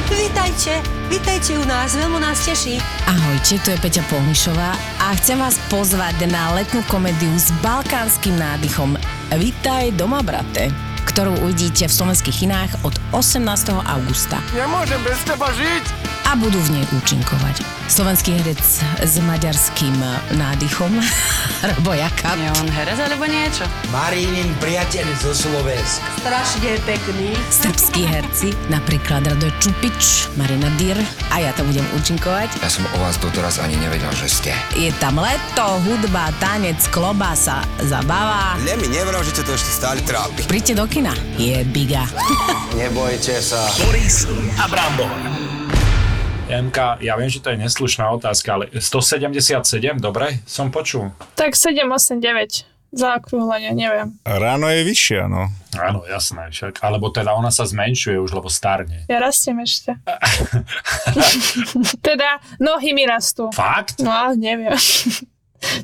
Vítajte, 0.09 0.81
vítajte 1.13 1.61
u 1.61 1.65
nás, 1.69 1.93
veľmi 1.93 2.17
nás 2.17 2.41
teší. 2.41 2.81
Ahojte, 3.05 3.61
tu 3.61 3.69
je 3.69 3.77
Peťa 3.77 4.01
Polnišová 4.09 4.73
a 5.05 5.13
chcem 5.21 5.37
vás 5.37 5.61
pozvať 5.69 6.25
na 6.33 6.57
letnú 6.57 6.81
komédiu 6.89 7.33
s 7.37 7.53
balkánskym 7.61 8.41
nádychom 8.41 8.97
Vítaj 9.37 9.93
doma, 9.93 10.25
brate 10.25 10.73
ktorú 11.05 11.39
uvidíte 11.43 11.87
v 11.87 11.93
slovenských 11.93 12.37
kinách 12.43 12.73
od 12.83 12.95
18. 13.13 13.45
augusta. 13.85 14.41
Nemôžem 14.53 14.99
bez 15.05 15.21
teba 15.23 15.53
žiť! 15.53 15.85
A 16.29 16.37
budú 16.37 16.61
v 16.61 16.77
nej 16.77 16.85
účinkovať. 16.93 17.65
Slovenský 17.89 18.37
herec 18.37 18.61
s 19.01 19.15
maďarským 19.17 19.97
nádychom, 20.37 20.93
Robo 21.73 21.97
Jakab, 21.97 22.37
Je 22.37 22.53
on 22.61 22.69
herec 22.69 23.01
alebo 23.01 23.25
niečo? 23.25 23.65
Marínin 23.89 24.53
priateľ 24.61 25.09
zo 25.25 25.33
Slovenska. 25.33 26.05
Strašne 26.21 26.77
pekný. 26.85 27.33
srbskí 27.49 28.05
herci, 28.05 28.53
napríklad 28.69 29.25
Radoj 29.25 29.49
Čupič, 29.57 30.29
Marina 30.37 30.69
Dyr 30.77 31.01
a 31.33 31.41
ja 31.41 31.51
tam 31.57 31.65
budem 31.73 31.89
účinkovať. 31.97 32.61
Ja 32.61 32.69
som 32.69 32.85
o 32.93 32.99
vás 33.01 33.17
doteraz 33.17 33.57
ani 33.57 33.81
nevedel, 33.81 34.13
že 34.13 34.29
ste. 34.29 34.53
Je 34.77 34.93
tam 35.01 35.17
leto, 35.17 35.81
hudba, 35.89 36.29
tanec, 36.37 36.77
klobása, 36.93 37.65
zabava. 37.89 38.61
Ne 38.69 38.77
mi 38.77 38.93
nevral, 38.93 39.25
že 39.25 39.33
ťa 39.33 39.43
to 39.49 39.53
ešte 39.57 39.71
stále 39.73 39.99
trápi. 40.05 40.45
Príďte 40.45 40.77
do 40.77 40.85
kina. 40.85 40.98
Je 41.39 41.63
biga. 41.71 42.03
Nebojte 42.75 43.39
sa. 43.39 43.71
Boris 43.87 44.27
Abramov. 44.59 45.07
MK, 46.51 46.99
ja 47.07 47.15
viem, 47.15 47.31
že 47.31 47.39
to 47.39 47.55
je 47.55 47.59
neslušná 47.63 48.11
otázka, 48.19 48.59
ale 48.59 48.67
177, 48.75 49.63
dobre? 50.03 50.43
Som 50.43 50.75
počul. 50.75 51.15
tak 51.39 51.55
7, 51.55 51.87
8, 51.87 52.19
9 52.19 52.67
zaokrúhlenie, 52.91 53.79
neviem. 53.79 54.19
Ráno 54.27 54.67
je 54.75 54.83
vyššia, 54.83 55.31
no. 55.31 55.47
Áno, 55.79 56.03
jasné, 56.03 56.51
však. 56.51 56.83
Alebo 56.83 57.15
teda 57.15 57.31
ona 57.31 57.55
sa 57.55 57.63
zmenšuje 57.63 58.19
už, 58.19 58.35
lebo 58.35 58.51
starne. 58.51 59.07
Ja 59.07 59.23
rastiem 59.23 59.63
ešte. 59.63 59.95
teda 62.11 62.43
nohy 62.59 62.91
mi 62.91 63.07
rastú. 63.07 63.55
Fakt? 63.55 64.03
No 64.03 64.11
ale 64.11 64.35
neviem. 64.35 64.75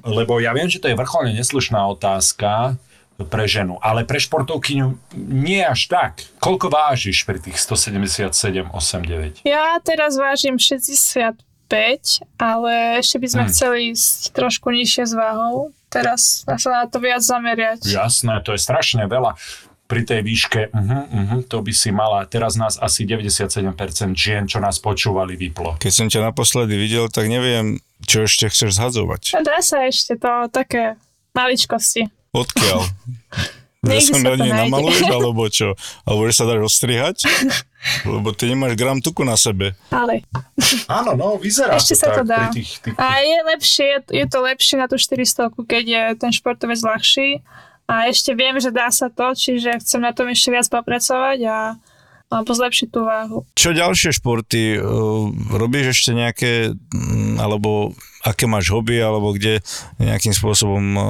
Lebo 0.07 0.39
ja 0.39 0.55
viem, 0.55 0.71
že 0.71 0.79
to 0.79 0.87
je 0.87 0.95
vrcholne 0.95 1.35
neslušná 1.35 1.83
otázka 1.99 2.79
pre 3.15 3.47
ženu, 3.47 3.79
ale 3.79 4.03
pre 4.03 4.19
športovkyňu 4.19 4.99
nie 5.15 5.63
až 5.63 5.87
tak. 5.87 6.27
Koľko 6.43 6.67
vážiš 6.67 7.23
pri 7.23 7.39
tých 7.39 7.63
177, 7.63 8.27
8, 8.75 9.43
9? 9.43 9.47
Ja 9.47 9.79
teraz 9.79 10.19
vážim 10.19 10.59
65, 10.59 11.39
ale 12.37 12.99
ešte 12.99 13.17
by 13.23 13.29
sme 13.31 13.43
Hmm. 13.47 13.53
chceli 13.55 13.79
ísť 13.95 14.35
trošku 14.35 14.75
nižšie 14.75 15.05
s 15.07 15.15
váhou. 15.15 15.71
Teraz 15.87 16.43
sa 16.43 16.69
na 16.75 16.85
to 16.91 16.99
viac 16.99 17.23
zameriať. 17.23 17.87
Jasné, 17.87 18.43
to 18.43 18.51
je 18.51 18.61
strašne 18.61 19.07
veľa. 19.07 19.39
Pri 19.85 20.01
tej 20.01 20.25
výške, 20.25 20.73
uh-huh, 20.73 21.03
uh-huh, 21.13 21.41
to 21.45 21.61
by 21.61 21.71
si 21.71 21.93
mala. 21.93 22.25
Teraz 22.25 22.57
nás 22.57 22.81
asi 22.81 23.05
97% 23.05 23.69
žien, 24.17 24.49
čo 24.49 24.59
nás 24.59 24.81
počúvali, 24.81 25.37
vyplo. 25.37 25.77
Keď 25.79 25.93
som 25.93 26.07
ťa 26.09 26.33
naposledy 26.33 26.73
videl, 26.75 27.07
tak 27.13 27.29
neviem, 27.29 27.79
čo 28.03 28.25
ešte 28.25 28.49
chceš 28.49 28.81
zhadzovať. 28.81 29.37
Dá 29.45 29.61
sa 29.61 29.85
ešte 29.85 30.17
to 30.17 30.49
také 30.49 30.97
maličkosti. 31.37 32.09
Odkiaľ? 32.35 32.81
Že 33.85 34.01
sa 34.01 34.17
na 34.17 34.33
nej 34.35 34.49
namaluješ, 34.49 35.05
alebo 35.13 35.45
čo? 35.45 35.77
Alebo 36.09 36.25
že 36.25 36.33
sa 36.33 36.49
dáš 36.49 36.73
ostrihať? 36.73 37.29
Lebo 38.09 38.33
ty 38.33 38.49
nemáš 38.49 38.81
gram 38.81 38.97
tuku 38.97 39.29
na 39.29 39.37
sebe. 39.37 39.77
Ale 39.93 40.25
Áno, 40.89 41.13
no, 41.13 41.37
vyzerá 41.37 41.77
ešte 41.77 41.93
to 41.93 42.01
sa 42.01 42.07
tak 42.09 42.17
to 42.17 42.23
dá. 42.25 42.39
pri 42.49 42.65
tých, 42.65 42.81
tých, 42.81 42.97
A 42.97 43.21
je 43.21 43.39
lepšie, 43.45 43.85
je- 43.85 44.13
je 44.17 44.27
to 44.27 44.41
lepšie 44.41 44.81
na 44.81 44.89
tú 44.89 44.97
400, 44.97 45.53
keď 45.61 45.85
je 45.85 46.03
ten 46.17 46.33
športovec 46.33 46.81
ľahší. 46.81 47.45
A 47.85 48.09
ešte 48.09 48.33
viem, 48.33 48.57
že 48.57 48.73
dá 48.73 48.89
sa 48.89 49.13
to, 49.13 49.37
čiže 49.37 49.85
chcem 49.85 50.01
na 50.01 50.17
tom 50.17 50.33
ešte 50.33 50.49
viac 50.49 50.65
popracovať 50.65 51.39
a 51.45 51.57
alebo 52.35 52.51
zlepšiť 52.51 52.89
tú 52.91 53.07
váhu. 53.07 53.39
Čo 53.55 53.71
ďalšie 53.71 54.11
športy? 54.11 54.79
Uh, 54.79 55.31
robíš 55.55 55.95
ešte 55.95 56.11
nejaké, 56.11 56.53
mm, 56.75 57.39
alebo 57.39 57.95
aké 58.25 58.49
máš 58.49 58.73
hobby, 58.73 58.99
alebo 58.99 59.37
kde 59.37 59.61
nejakým 60.01 60.33
spôsobom 60.33 60.85
uh, 60.97 61.05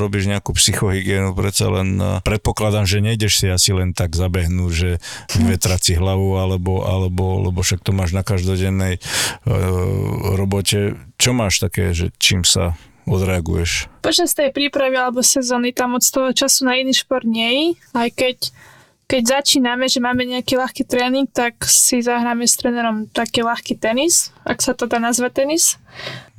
robíš 0.00 0.26
nejakú 0.26 0.56
psychohygienu? 0.56 1.36
Predsa 1.36 1.68
len 1.70 2.00
uh, 2.00 2.18
predpokladám, 2.24 2.88
že 2.88 3.04
nejdeš 3.04 3.44
si 3.44 3.46
asi 3.52 3.70
len 3.76 3.92
tak 3.92 4.16
zabehnúť, 4.16 4.72
že 4.72 4.90
vyvetrať 5.36 5.80
si 5.80 5.92
hlavu, 5.94 6.40
alebo, 6.40 6.82
alebo 6.88 7.44
lebo 7.44 7.60
však 7.60 7.84
to 7.84 7.92
máš 7.92 8.16
na 8.16 8.24
každodennej 8.24 8.98
uh, 8.98 10.34
robote. 10.34 10.96
Čo 11.20 11.36
máš 11.36 11.60
také, 11.60 11.92
že 11.92 12.10
čím 12.16 12.42
sa 12.42 12.74
odreaguješ? 13.04 13.92
Počas 14.00 14.32
tej 14.32 14.50
prípravy 14.50 14.96
alebo 14.96 15.20
sezóny 15.20 15.76
tam 15.76 15.96
od 15.96 16.04
toho 16.04 16.32
času 16.32 16.64
na 16.64 16.80
iný 16.80 16.96
šport 16.96 17.28
nie 17.28 17.76
aj 17.92 18.08
keď 18.16 18.36
keď 19.04 19.40
začíname, 19.40 19.84
že 19.84 20.00
máme 20.00 20.24
nejaký 20.24 20.56
ľahký 20.56 20.88
tréning, 20.88 21.28
tak 21.28 21.60
si 21.68 22.00
zahráme 22.00 22.48
s 22.48 22.56
trénerom 22.56 23.04
taký 23.12 23.44
ľahký 23.44 23.76
tenis, 23.76 24.32
ak 24.48 24.64
sa 24.64 24.72
to 24.72 24.88
dá 24.88 24.96
nazvať 24.96 25.44
tenis. 25.44 25.76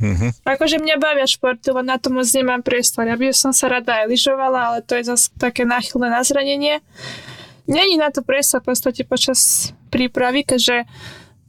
Mhm. 0.02 0.42
Akože 0.42 0.82
mňa 0.82 0.96
bavia 0.98 1.30
športy, 1.30 1.70
len 1.72 1.86
na 1.86 2.02
to 2.02 2.10
moc 2.10 2.26
nemám 2.26 2.66
priestor. 2.66 3.06
Ja 3.06 3.16
by 3.16 3.32
som 3.38 3.54
sa 3.54 3.70
rada 3.70 4.04
aj 4.04 4.10
lyžovala, 4.10 4.60
ale 4.74 4.80
to 4.82 4.98
je 4.98 5.06
zase 5.06 5.30
také 5.38 5.62
náchylné 5.64 6.10
na 6.10 6.26
zranenie. 6.26 6.82
Není 7.70 7.98
na 7.98 8.10
to 8.10 8.26
priestor 8.26 8.62
v 8.66 8.74
podstate 8.74 9.06
počas 9.06 9.72
prípravy, 9.94 10.46
keďže 10.46 10.86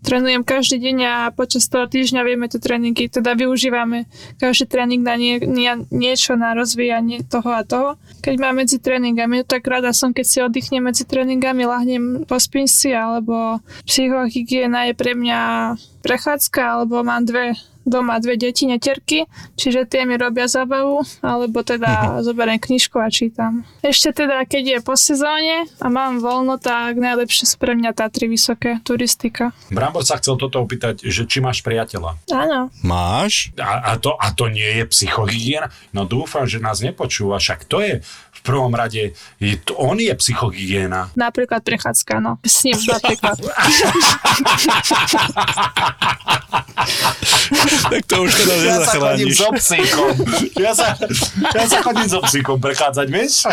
trénujem 0.07 0.47
každý 0.47 0.79
deň 0.79 0.97
a 1.03 1.15
počas 1.35 1.67
toho 1.67 1.91
týždňa 1.91 2.23
vieme 2.23 2.47
tie 2.47 2.63
tréningy, 2.63 3.11
teda 3.11 3.35
využívame 3.35 4.07
každý 4.39 4.71
tréning 4.71 5.03
na 5.03 5.19
nie, 5.19 5.43
nie, 5.43 5.69
niečo 5.91 6.39
na 6.39 6.55
rozvíjanie 6.55 7.27
toho 7.27 7.51
a 7.51 7.67
toho. 7.67 7.99
Keď 8.23 8.35
mám 8.39 8.63
medzi 8.63 8.79
tréningami, 8.79 9.43
tak 9.43 9.67
rada 9.67 9.91
som, 9.91 10.15
keď 10.15 10.27
si 10.27 10.39
oddychnem 10.39 10.87
medzi 10.87 11.03
tréningami, 11.03 11.67
lahnem, 11.67 12.23
pospím 12.23 12.71
si, 12.71 12.95
alebo 12.95 13.59
psychohygiena 13.83 14.87
je 14.87 14.95
pre 14.95 15.19
mňa 15.19 15.41
prechádzka, 16.07 16.63
alebo 16.63 17.03
mám 17.03 17.27
dve 17.27 17.59
doma 17.87 18.19
dve 18.19 18.35
deti 18.35 18.67
neterky, 18.67 19.31
čiže 19.55 19.87
tie 19.87 20.03
mi 20.03 20.19
robia 20.19 20.51
zábavu, 20.51 21.07
alebo 21.23 21.63
teda 21.63 22.21
zoberiem 22.27 22.59
knižku 22.59 22.99
a 22.99 23.09
čítam. 23.09 23.63
Ešte 23.81 24.27
teda, 24.27 24.43
keď 24.43 24.65
je 24.67 24.79
po 24.83 24.99
sezóne 24.99 25.71
a 25.79 25.87
mám 25.87 26.19
voľno, 26.19 26.59
tak 26.59 26.99
najlepšie 26.99 27.47
sú 27.47 27.57
pre 27.63 27.79
mňa 27.79 27.95
Tatry 27.95 28.27
vysoké, 28.27 28.83
turistika. 28.83 29.55
Brambor 29.71 30.03
sa 30.03 30.19
chcel 30.19 30.35
toto 30.37 30.59
opýtať, 30.59 31.07
že 31.07 31.25
či 31.25 31.39
máš 31.39 31.63
priateľa. 31.63 32.19
Áno. 32.35 32.69
Máš? 32.83 33.55
A, 33.57 33.95
a, 33.95 34.03
to, 34.03 34.19
a 34.19 34.35
to 34.35 34.51
nie 34.51 34.83
je 34.83 34.85
psychohygiena? 34.91 35.71
No 35.95 36.05
dúfam, 36.05 36.45
že 36.45 36.59
nás 36.59 36.83
nepočúva, 36.83 37.39
však 37.39 37.71
to 37.71 37.79
je 37.81 37.95
prvom 38.47 38.71
rade, 38.71 39.11
je, 39.43 39.55
to, 39.59 39.75
on 39.75 39.99
je 39.99 40.15
psychohygiena. 40.15 41.11
Napríklad 41.19 41.67
prechádzka, 41.67 42.23
no. 42.23 42.39
S 42.47 42.63
ním 42.71 42.79
napríklad. 42.87 43.35
tak 47.91 48.07
to 48.07 48.23
už 48.23 48.31
teda 48.35 48.55
Ja 48.63 48.79
sa 48.85 48.99
chodím 49.01 49.35
so 49.35 49.51
psíkom. 49.59 50.15
Ja 50.61 50.75
sa, 50.77 50.95
ja 51.55 51.65
sa 51.67 51.83
chodím 51.83 52.07
so 52.07 52.21
psíkom 52.23 52.61
prechádzať, 52.63 53.07
vieš? 53.11 53.43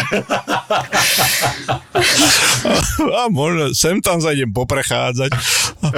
A 3.23 3.29
možno 3.29 3.71
sem 3.75 4.01
tam 4.01 4.19
sa 4.19 4.33
idem 4.33 4.51
poprechádzať. 4.51 5.31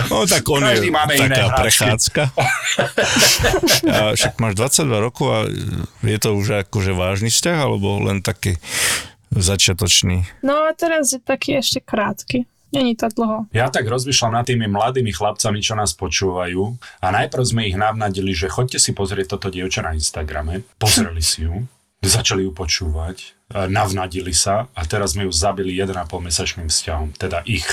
No 0.10 0.26
tak 0.26 0.44
on 0.50 0.66
Každý 0.66 0.90
je 0.90 0.94
máme 0.94 1.14
taká 1.18 1.46
prechádzka. 1.56 2.24
A 3.86 4.18
však 4.18 4.34
máš 4.42 4.54
22 4.58 5.06
rokov 5.06 5.28
a 5.30 5.40
je 6.06 6.18
to 6.20 6.36
už 6.36 6.68
akože 6.68 6.92
vážny 6.94 7.30
vzťah, 7.30 7.58
alebo 7.58 8.02
len 8.02 8.22
taký 8.22 8.58
začiatočný? 9.36 10.42
No 10.42 10.66
a 10.66 10.72
teraz 10.72 11.12
je 11.12 11.20
taký 11.20 11.60
ešte 11.60 11.84
krátky. 11.84 12.48
Není 12.76 13.00
to 13.00 13.08
dlho. 13.08 13.48
Ja 13.56 13.72
tak 13.72 13.88
rozmýšľam 13.88 14.36
nad 14.36 14.44
tými 14.44 14.68
mladými 14.68 15.16
chlapcami, 15.16 15.64
čo 15.64 15.80
nás 15.80 15.96
počúvajú 15.96 16.76
a 17.00 17.08
najprv 17.08 17.44
sme 17.48 17.72
ich 17.72 17.78
navnadili, 17.80 18.36
že 18.36 18.52
chodte 18.52 18.76
si 18.82 18.92
pozrieť 18.92 19.38
toto 19.38 19.48
dievča 19.48 19.80
na 19.80 19.96
Instagrame, 19.96 20.68
pozreli 20.76 21.24
si 21.24 21.48
ju, 21.48 21.64
začali 22.04 22.44
ju 22.44 22.52
počúvať, 22.52 23.32
a 23.56 23.72
navnadili 23.72 24.36
sa 24.36 24.68
a 24.76 24.82
teraz 24.84 25.16
sme 25.16 25.24
ju 25.24 25.32
zabili 25.32 25.72
1,5 25.78 26.04
mesačným 26.20 26.68
vzťahom, 26.68 27.16
teda 27.16 27.48
ich. 27.48 27.70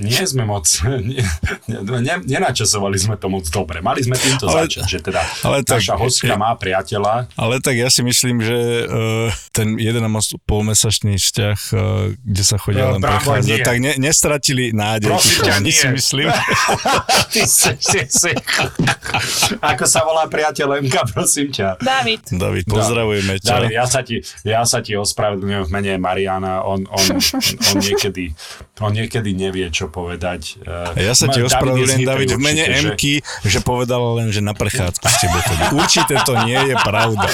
Nie 0.00 0.22
sme 0.24 0.44
moc, 0.44 0.64
nie, 1.10 1.22
ne, 1.68 2.14
nenačasovali 2.22 2.96
sme 2.96 3.16
to 3.16 3.26
moc 3.26 3.42
dobre. 3.46 3.82
Mali 3.82 4.02
sme 4.02 4.14
týmto 4.14 4.46
Ale- 4.46 4.66
začať, 4.66 4.84
že 4.86 4.98
teda 5.02 5.20
ale 5.42 5.62
tak- 5.62 5.82
naša 5.82 5.96
hostka 5.96 6.34
má 6.36 6.54
priateľa, 6.54 7.26
Ale 7.34 7.58
tak 7.58 7.74
ja 7.74 7.88
si 7.88 8.02
myslím, 8.02 8.38
že 8.38 8.58
uh, 8.86 9.28
ten 9.50 9.74
1,5 9.74 9.98
mesačný 10.46 11.18
vzťah, 11.18 11.58
uh, 11.72 11.78
kde 12.16 12.42
sa 12.42 12.56
chodia 12.56 12.90
No, 12.90 12.98
len 12.98 13.02
prechádzať, 13.02 13.58
tak 13.62 13.76
ne, 13.78 13.92
nestratili 13.96 14.70
nádej. 14.70 15.10
Prosím 15.10 15.38
ťa, 15.42 15.54
nie. 15.60 15.72
si 15.72 15.86
myslím. 15.90 16.26
Ty 17.32 17.42
si, 17.44 17.70
si, 17.78 18.00
si. 18.06 18.32
Ako 19.58 19.84
sa 19.86 20.02
volá 20.02 20.26
priateľ 20.26 20.78
Emka, 20.78 21.02
prosím 21.08 21.50
ťa. 21.50 21.78
David. 21.78 22.26
David, 22.30 22.64
pozdravujeme 22.66 23.38
ťa. 23.38 23.48
David, 23.48 23.70
ja 23.72 23.84
sa 23.86 24.00
ti, 24.02 24.16
ja 24.42 24.62
sa 24.62 24.78
ti 24.80 24.94
ospravedlňujem 24.94 25.62
v 25.66 25.70
mene 25.70 25.92
Mariana, 25.98 26.62
on, 26.62 26.86
on, 26.86 27.06
on, 27.18 27.76
niekedy, 27.78 28.32
on 28.78 28.92
niekedy 28.92 29.31
nevie, 29.32 29.68
čo 29.68 29.88
povedať. 29.88 30.62
Ja 30.96 31.12
sa 31.12 31.28
Ma- 31.28 31.34
ti 31.34 31.40
ospravedlňujem, 31.42 32.06
David, 32.06 32.30
v 32.36 32.40
mene 32.40 32.64
že- 32.64 32.74
Emky, 32.82 33.14
že 33.44 33.58
povedala 33.60 34.22
len, 34.22 34.30
že 34.30 34.40
na 34.40 34.54
prechádzku 34.54 35.04
s 35.04 35.16
tebou. 35.20 35.40
Určite 35.82 36.14
to 36.22 36.32
nie 36.46 36.60
je 36.72 36.76
pravda. 36.80 37.26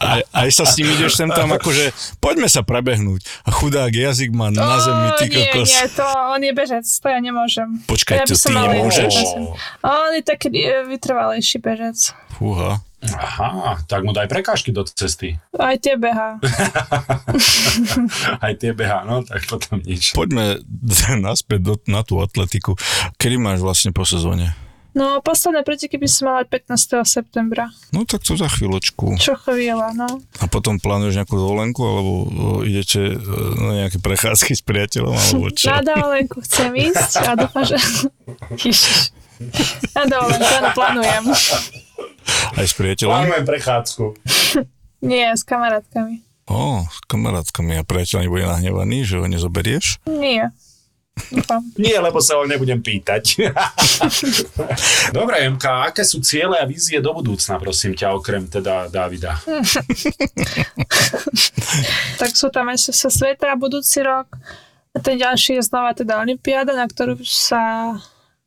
Aj, 0.00 0.20
aj 0.32 0.48
sa 0.52 0.64
s 0.68 0.76
ním 0.78 0.92
ideš 0.94 1.18
sem 1.18 1.28
tam 1.32 1.50
akože, 1.52 1.90
poďme 2.22 2.46
sa 2.46 2.62
prebehnúť. 2.62 3.24
A 3.46 3.50
chudák 3.50 3.90
jazyk 3.90 4.30
má 4.32 4.52
na 4.52 4.78
zemi, 4.80 5.08
ty 5.18 5.26
nie, 5.28 5.48
kokos. 5.50 5.68
nie, 5.68 5.84
to 5.92 6.04
on 6.06 6.40
je 6.40 6.52
bežec, 6.52 6.84
to 6.86 7.06
ja 7.08 7.20
nemôžem. 7.20 7.68
Počkaj, 7.88 8.16
ja 8.22 8.24
to 8.28 8.36
ty 8.36 8.52
nemôžeš? 8.52 9.14
On 9.82 10.10
je 10.14 10.22
taký 10.22 10.48
e, 10.52 10.86
vytrvalejší 10.86 11.58
bežec. 11.58 12.14
Fúha. 12.36 12.80
Aha, 13.02 13.82
tak 13.90 14.06
mu 14.06 14.14
daj 14.14 14.30
prekážky 14.30 14.70
do 14.70 14.86
cesty. 14.86 15.34
Aj 15.58 15.74
tie 15.74 15.98
behá. 15.98 16.38
Aj 18.44 18.52
tie 18.54 18.70
beha, 18.70 19.02
no 19.02 19.26
tak 19.26 19.42
potom 19.50 19.82
nič. 19.82 20.14
Poďme 20.14 20.62
naspäť 21.18 21.60
do, 21.66 21.74
na 21.90 22.06
tú 22.06 22.22
atletiku. 22.22 22.78
Kedy 23.18 23.42
máš 23.42 23.58
vlastne 23.58 23.90
po 23.90 24.06
sezóne? 24.06 24.54
No, 24.92 25.24
posledné 25.24 25.64
preteky 25.64 25.96
by 25.96 26.04
som 26.04 26.28
mala 26.28 26.44
15. 26.44 27.00
septembra. 27.08 27.72
No 27.96 28.04
tak 28.04 28.28
to 28.28 28.36
za 28.36 28.44
chvíľočku. 28.44 29.16
Čo 29.16 29.40
chvíľa, 29.40 29.96
no. 29.96 30.20
A 30.36 30.44
potom 30.52 30.76
plánuješ 30.76 31.16
nejakú 31.16 31.40
dovolenku, 31.40 31.80
alebo 31.80 32.12
o, 32.12 32.24
idete 32.60 33.00
e, 33.00 33.16
na 33.56 33.72
nejaké 33.84 34.04
prechádzky 34.04 34.52
s 34.52 34.60
priateľom, 34.60 35.16
alebo 35.16 35.48
čo? 35.48 35.72
Na 35.72 35.80
dovolenku 35.80 36.44
chcem 36.44 36.76
ísť 36.76 37.24
a 37.24 37.32
dúfam, 37.40 37.64
že... 37.64 37.80
Na 39.96 40.04
dovolenku, 40.06 40.52
áno, 40.60 40.70
plánujem. 40.76 41.24
Aj 42.52 42.66
s 42.66 42.74
priateľom? 42.76 43.12
Plánujem 43.12 43.46
prechádzku. 43.46 44.04
Nie, 45.10 45.34
s 45.34 45.42
kamarátkami. 45.42 46.22
Ó, 46.46 46.84
s 46.86 46.98
kamarátkami 47.06 47.78
a 47.78 47.86
priateľ 47.86 48.26
nebude 48.26 48.46
nahnevaný, 48.46 49.06
že 49.06 49.18
ho 49.18 49.26
nezoberieš? 49.26 50.02
Nie. 50.06 50.50
Nie, 51.82 52.00
lebo 52.00 52.18
sa 52.24 52.40
ho 52.40 52.48
nebudem 52.48 52.80
pýtať. 52.80 53.52
Dobre, 55.16 55.44
Emka, 55.44 55.92
aké 55.92 56.02
sú 56.02 56.24
ciele 56.24 56.56
a 56.56 56.64
vízie 56.64 56.98
do 57.04 57.12
budúcna, 57.12 57.60
prosím 57.60 57.92
ťa, 57.92 58.16
okrem 58.16 58.48
teda 58.48 58.88
Davida? 58.88 59.36
tak 62.20 62.30
sú 62.32 62.48
tam 62.48 62.72
ešte 62.72 62.92
sa 62.96 63.08
sveta 63.12 63.52
budúci 63.56 64.00
rok. 64.02 64.28
A 64.92 65.00
ten 65.00 65.16
ďalší 65.16 65.56
je 65.56 65.64
znova 65.64 65.96
teda 65.96 66.20
Olympiáda, 66.20 66.76
na 66.76 66.84
ktorú 66.84 67.16
sa 67.24 67.96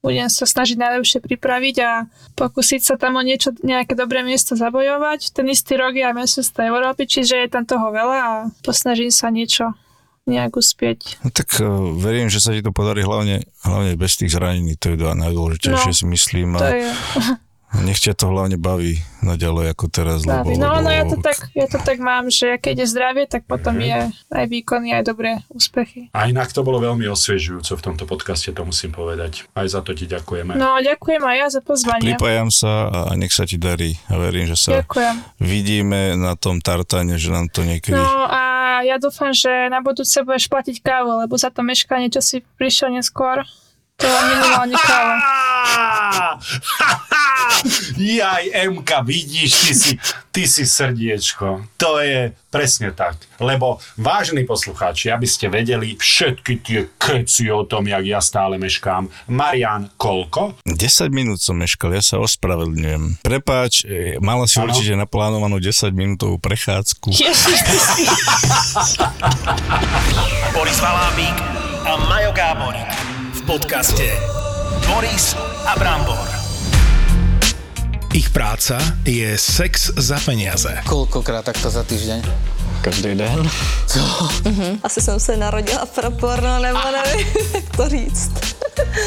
budem 0.05 0.29
sa 0.29 0.45
snažiť 0.45 0.77
najlepšie 0.77 1.19
pripraviť 1.25 1.75
a 1.81 2.05
pokúsiť 2.37 2.81
sa 2.85 2.95
tam 3.01 3.17
o 3.17 3.25
niečo, 3.25 3.57
nejaké 3.65 3.97
dobré 3.97 4.21
miesto 4.21 4.53
zabojovať. 4.53 5.33
Ten 5.33 5.49
istý 5.49 5.81
rok 5.81 5.97
je 5.97 6.05
aj 6.05 6.13
meststvo 6.13 6.61
Európy, 6.61 7.09
čiže 7.09 7.41
je 7.41 7.49
tam 7.49 7.65
toho 7.65 7.89
veľa 7.89 8.17
a 8.21 8.31
posnažím 8.61 9.09
sa 9.09 9.33
niečo 9.33 9.73
nejak 10.29 10.57
uspieť. 10.57 11.21
No 11.21 11.29
tak 11.29 11.49
uh, 11.61 11.65
verím, 11.97 12.29
že 12.29 12.41
sa 12.41 12.53
ti 12.53 12.61
to 12.61 12.73
podarí 12.73 13.05
hlavne, 13.05 13.45
hlavne 13.61 13.93
bez 13.97 14.17
tých 14.17 14.33
zranení, 14.33 14.77
to 14.77 14.93
je 14.93 14.97
najdôležitejšie 14.97 15.91
No, 15.93 15.97
si 15.97 16.05
myslím. 16.09 16.57
A 16.57 16.69
je 16.69 16.89
nech 17.83 17.99
ťa 17.99 18.15
to 18.15 18.31
hlavne 18.31 18.55
baví 18.55 19.03
naďalej 19.25 19.73
ako 19.73 19.85
teraz. 19.89 20.23
Lebo, 20.23 20.53
Baví. 20.53 20.55
No, 20.55 20.77
lebo... 20.77 20.85
no 20.85 20.89
ja 20.93 21.03
to, 21.09 21.17
tak, 21.17 21.37
ja 21.57 21.65
to 21.65 21.81
tak 21.81 21.97
mám, 21.97 22.29
že 22.29 22.61
keď 22.61 22.85
je 22.85 22.87
zdravie, 22.93 23.25
tak 23.25 23.49
potom 23.49 23.81
je 23.81 24.13
aj 24.29 24.45
výkony, 24.45 24.93
aj 24.93 25.03
dobré 25.03 25.41
úspechy. 25.49 26.13
A 26.13 26.29
inak 26.29 26.53
to 26.53 26.61
bolo 26.61 26.77
veľmi 26.77 27.09
osviežujúco 27.09 27.73
v 27.73 27.81
tomto 27.81 28.05
podcaste, 28.05 28.53
to 28.53 28.63
musím 28.63 28.93
povedať. 28.93 29.49
Aj 29.57 29.65
za 29.65 29.81
to 29.81 29.97
ti 29.97 30.05
ďakujeme. 30.05 30.53
No, 30.55 30.77
ďakujem 30.77 31.21
aj 31.25 31.35
ja 31.35 31.47
za 31.49 31.61
pozvanie. 31.65 32.13
Pripájam 32.13 32.53
sa 32.53 32.87
a 33.09 33.11
nech 33.17 33.33
sa 33.33 33.49
ti 33.49 33.57
darí 33.57 33.97
a 34.07 34.15
verím, 34.21 34.45
že 34.45 34.55
sa 34.55 34.69
Ďakujem. 34.85 35.41
vidíme 35.41 36.13
na 36.15 36.37
tom 36.37 36.61
tartane, 36.61 37.17
že 37.17 37.33
nám 37.33 37.49
to 37.49 37.65
niekedy... 37.65 37.97
No 37.97 38.29
a 38.29 38.85
ja 38.85 39.01
dúfam, 39.01 39.33
že 39.33 39.49
na 39.73 39.81
budúce 39.81 40.21
budeš 40.21 40.45
platiť 40.51 40.85
kávu, 40.85 41.25
lebo 41.25 41.33
za 41.33 41.49
to 41.49 41.65
meškanie, 41.65 42.13
čo 42.13 42.21
si 42.21 42.45
prišiel 42.61 42.93
neskôr, 42.93 43.41
to 43.97 44.07
minimálne 44.07 44.75
káva. 44.75 45.15
Jaj, 47.97 48.51
Emka, 48.53 49.01
vidíš, 49.01 49.51
ty 49.51 49.75
si, 49.75 49.93
ty 50.31 50.43
si 50.47 50.63
srdiečko. 50.67 51.63
To 51.79 51.99
je 52.03 52.35
presne 52.51 52.91
tak. 52.91 53.15
Lebo, 53.39 53.79
vážení 53.97 54.43
poslucháči, 54.43 55.11
aby 55.11 55.27
ste 55.27 55.47
vedeli 55.47 55.95
všetky 55.95 56.53
tie 56.61 56.81
keci 56.99 57.51
o 57.51 57.63
tom, 57.63 57.87
jak 57.87 58.05
ja 58.05 58.19
stále 58.19 58.59
meškám. 58.59 59.07
Marian, 59.31 59.89
koľko? 59.95 60.59
10 60.67 61.09
minút 61.11 61.41
som 61.41 61.57
meškal, 61.57 61.95
ja 61.95 62.03
sa 62.03 62.19
ospravedlňujem. 62.21 63.23
Prepáč, 63.23 63.87
e, 63.87 64.19
mala 64.19 64.45
si 64.45 64.59
Áno. 64.59 64.71
určite 64.71 64.95
naplánovanú 64.99 65.59
10 65.59 65.95
minútovú 65.95 66.37
prechádzku. 66.39 67.15
Ježiš, 67.15 67.59
ty 67.63 67.77
si... 67.79 68.03
Boris 70.51 70.79
Valábík 70.79 71.37
a 71.85 71.91
Majo 72.07 72.31
Gáborík 72.35 73.14
podcaste 73.45 74.09
Boris 74.89 75.37
a 75.65 75.77
Brambor. 75.77 76.25
Ich 78.09 78.33
práca 78.33 78.81
je 79.05 79.37
sex 79.37 79.93
za 79.93 80.17
peniaze. 80.25 80.81
Koľkokrát 80.89 81.45
takto 81.45 81.69
za 81.69 81.85
týždeň? 81.85 82.25
Každý 82.85 83.15
den. 83.15 83.49
Co? 83.87 84.29
Asi 84.83 85.01
jsem 85.01 85.19
se 85.19 85.37
narodila 85.37 85.85
pro 85.85 86.11
porno, 86.11 86.59
nebo 86.59 86.79
nevím, 86.91 87.27
jak 87.53 87.77
to 87.77 87.89
říct. 87.89 88.31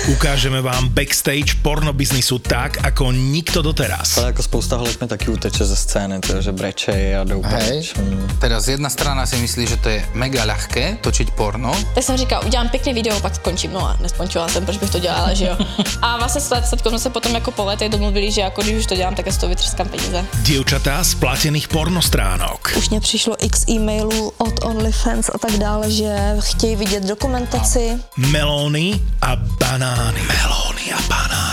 Ukážeme 0.09 0.61
vám 0.61 0.88
backstage 0.88 1.61
pornobiznisu 1.62 2.38
tak, 2.38 2.85
ako 2.85 3.12
nikto 3.12 3.62
doteraz. 3.62 4.19
Ale 4.19 4.33
ako 4.35 4.43
spousta 4.43 4.75
mi 4.81 5.07
taky 5.09 5.31
uteče 5.31 5.64
ze 5.64 5.77
scény, 5.77 6.21
to, 6.21 6.43
že 6.43 6.53
brečej 6.53 7.17
a 7.17 7.25
jdou 7.25 7.43
Hej, 7.45 7.93
teraz 8.41 8.69
jedna 8.69 8.91
strana 8.91 9.27
si 9.27 9.37
myslí, 9.37 9.67
že 9.67 9.77
to 9.77 9.88
je 9.88 10.01
mega 10.14 10.45
ľahké 10.45 10.99
točiť 11.05 11.31
porno. 11.37 11.73
Tak 11.95 12.05
jsem 12.05 12.17
říkala, 12.17 12.45
udělám 12.45 12.69
pěkný 12.69 12.95
video, 12.95 13.21
pak 13.21 13.35
skončím. 13.35 13.73
No 13.73 13.87
a 13.87 13.97
neskončila 14.01 14.49
jsem, 14.49 14.64
proč 14.64 14.77
bych 14.77 14.91
to 14.91 14.99
dělala, 14.99 15.35
že 15.35 15.45
jo. 15.45 15.57
A 16.03 16.17
vlastně 16.17 16.41
s 16.41 16.45
Statkom 16.67 16.93
jsme 16.93 16.99
se 16.99 17.11
potom 17.11 17.35
jako 17.35 17.51
po 17.51 17.64
letech 17.64 17.88
domluvili, 17.88 18.33
že 18.33 18.41
jako 18.41 18.62
když 18.62 18.75
už 18.75 18.87
to 18.87 18.97
dělám, 18.97 19.14
tak 19.14 19.33
z 19.33 19.37
toho 19.37 19.51
vytřeskám 19.51 19.88
peníze. 19.88 20.25
Dievčatá 20.35 21.05
z 21.05 21.14
platených 21.14 21.69
pornostránok. 21.69 22.73
Už 22.77 22.88
mě 22.91 23.01
přišlo 23.01 23.37
x 23.45 23.64
e-mailů 23.70 24.33
od 24.38 24.64
OnlyFans 24.64 25.31
a 25.35 25.38
tak 25.38 25.52
dále, 25.52 25.90
že 25.90 26.37
chtějí 26.40 26.76
vidět 26.76 27.02
dokumentaci. 27.02 27.98
Melóny 28.16 29.00
a 29.22 29.37
banány. 29.37 30.20
Melóny 30.20 30.92
a 30.92 31.02
banány. 31.09 31.47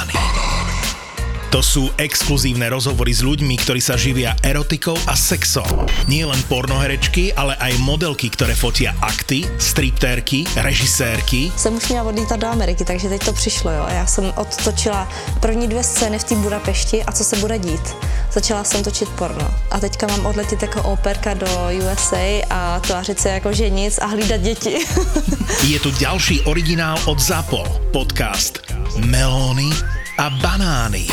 To 1.55 1.63
sú 1.63 1.87
exkluzívne 1.95 2.67
rozhovory 2.67 3.15
s 3.15 3.23
ľuďmi, 3.23 3.55
ktorí 3.63 3.79
sa 3.79 3.95
živia 3.95 4.35
erotikou 4.43 4.99
a 5.07 5.15
sexom. 5.15 5.87
Nie 6.03 6.27
len 6.27 6.35
pornoherečky, 6.51 7.31
ale 7.31 7.55
aj 7.63 7.79
modelky, 7.79 8.27
ktoré 8.27 8.51
fotia 8.51 8.91
akty, 8.99 9.47
striptérky, 9.55 10.43
režisérky. 10.59 11.55
Jsem 11.55 11.71
už 11.79 11.87
měla 11.87 12.11
odlítat 12.11 12.35
do 12.43 12.47
Ameriky, 12.47 12.83
takže 12.83 13.07
teď 13.09 13.25
to 13.25 13.33
přišlo, 13.33 13.71
jo. 13.71 13.85
Já 13.87 14.05
jsem 14.05 14.33
odtočila 14.35 15.07
první 15.39 15.67
dvě 15.67 15.83
scény 15.83 16.19
v 16.19 16.23
té 16.23 16.35
Budapešti 16.35 17.03
a 17.03 17.11
co 17.11 17.23
se 17.23 17.35
bude 17.39 17.59
dít. 17.59 17.95
Začala 18.31 18.63
jsem 18.63 18.83
točit 18.83 19.09
porno. 19.09 19.47
A 19.71 19.79
teďka 19.79 20.07
mám 20.07 20.25
odletět 20.25 20.61
jako 20.61 20.81
operka 20.83 21.33
do 21.33 21.47
USA 21.71 22.43
a 22.49 22.79
tvářit 22.79 23.19
se 23.19 23.29
jako 23.29 23.53
že 23.53 23.69
nic 23.69 23.99
a 24.01 24.05
hlídat 24.05 24.41
děti. 24.41 24.77
Je 25.63 25.79
tu 25.79 25.91
ďalší 25.91 26.41
originál 26.41 26.99
od 27.05 27.19
ZAPO. 27.19 27.63
Podcast 27.91 28.59
Melóny 28.99 29.71
a 30.17 30.29
banány. 30.29 31.07